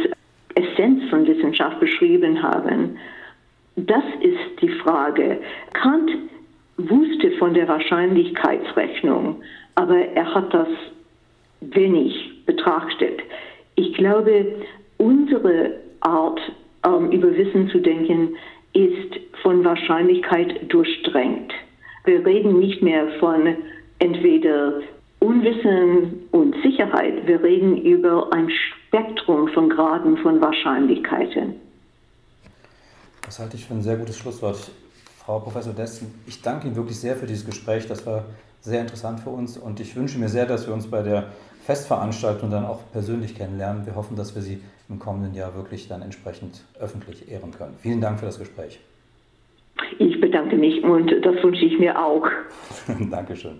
Essenz 0.57 1.09
von 1.09 1.27
Wissenschaft 1.27 1.79
beschrieben 1.79 2.41
haben. 2.41 2.97
Das 3.75 4.03
ist 4.21 4.61
die 4.61 4.69
Frage. 4.69 5.39
Kant 5.73 6.09
wusste 6.77 7.31
von 7.37 7.53
der 7.53 7.67
Wahrscheinlichkeitsrechnung, 7.67 9.41
aber 9.75 9.97
er 9.97 10.33
hat 10.33 10.53
das 10.53 10.67
wenig 11.61 12.45
betrachtet. 12.45 13.21
Ich 13.75 13.93
glaube, 13.93 14.55
unsere 14.97 15.73
Art, 16.01 16.39
ähm, 16.85 17.11
über 17.11 17.35
Wissen 17.35 17.69
zu 17.69 17.79
denken, 17.79 18.35
ist 18.73 19.19
von 19.43 19.63
Wahrscheinlichkeit 19.63 20.71
durchdrängt. 20.71 21.53
Wir 22.05 22.25
reden 22.25 22.59
nicht 22.59 22.81
mehr 22.81 23.07
von 23.19 23.55
entweder 23.99 24.81
Unwissen 25.19 26.27
und 26.31 26.55
Sicherheit. 26.63 27.27
Wir 27.27 27.43
reden 27.43 27.77
über 27.81 28.31
ein 28.33 28.49
Spektrum 28.87 29.49
von 29.49 29.69
Graden 29.69 30.17
von 30.17 30.39
Wahrscheinlichkeiten. 30.39 31.55
Das 33.23 33.39
halte 33.39 33.57
ich 33.57 33.65
für 33.65 33.73
ein 33.73 33.81
sehr 33.81 33.97
gutes 33.97 34.17
Schlusswort. 34.17 34.71
Frau 35.25 35.39
Professor 35.39 35.73
Dessen, 35.73 36.13
ich 36.25 36.41
danke 36.41 36.67
Ihnen 36.67 36.75
wirklich 36.77 36.97
sehr 36.97 37.17
für 37.17 37.25
dieses 37.25 37.45
Gespräch. 37.45 37.85
Das 37.87 38.05
war 38.05 38.23
sehr 38.61 38.79
interessant 38.79 39.19
für 39.19 39.29
uns 39.29 39.57
und 39.57 39.81
ich 39.81 39.95
wünsche 39.95 40.17
mir 40.17 40.29
sehr, 40.29 40.45
dass 40.45 40.67
wir 40.67 40.73
uns 40.73 40.87
bei 40.87 41.01
der 41.01 41.33
Festveranstaltung 41.65 42.49
dann 42.49 42.65
auch 42.65 42.79
persönlich 42.93 43.35
kennenlernen. 43.35 43.85
Wir 43.85 43.95
hoffen, 43.95 44.15
dass 44.15 44.35
wir 44.35 44.41
Sie 44.41 44.61
im 44.87 44.99
kommenden 44.99 45.33
Jahr 45.33 45.53
wirklich 45.53 45.89
dann 45.89 46.01
entsprechend 46.01 46.63
öffentlich 46.79 47.29
ehren 47.29 47.51
können. 47.51 47.75
Vielen 47.81 47.99
Dank 47.99 48.19
für 48.19 48.25
das 48.25 48.39
Gespräch. 48.39 48.79
Ich 49.99 50.19
bedanke 50.21 50.55
mich 50.55 50.81
und 50.83 51.11
das 51.23 51.43
wünsche 51.43 51.65
ich 51.65 51.77
mir 51.77 52.01
auch. 52.01 52.25
Dankeschön. 53.11 53.55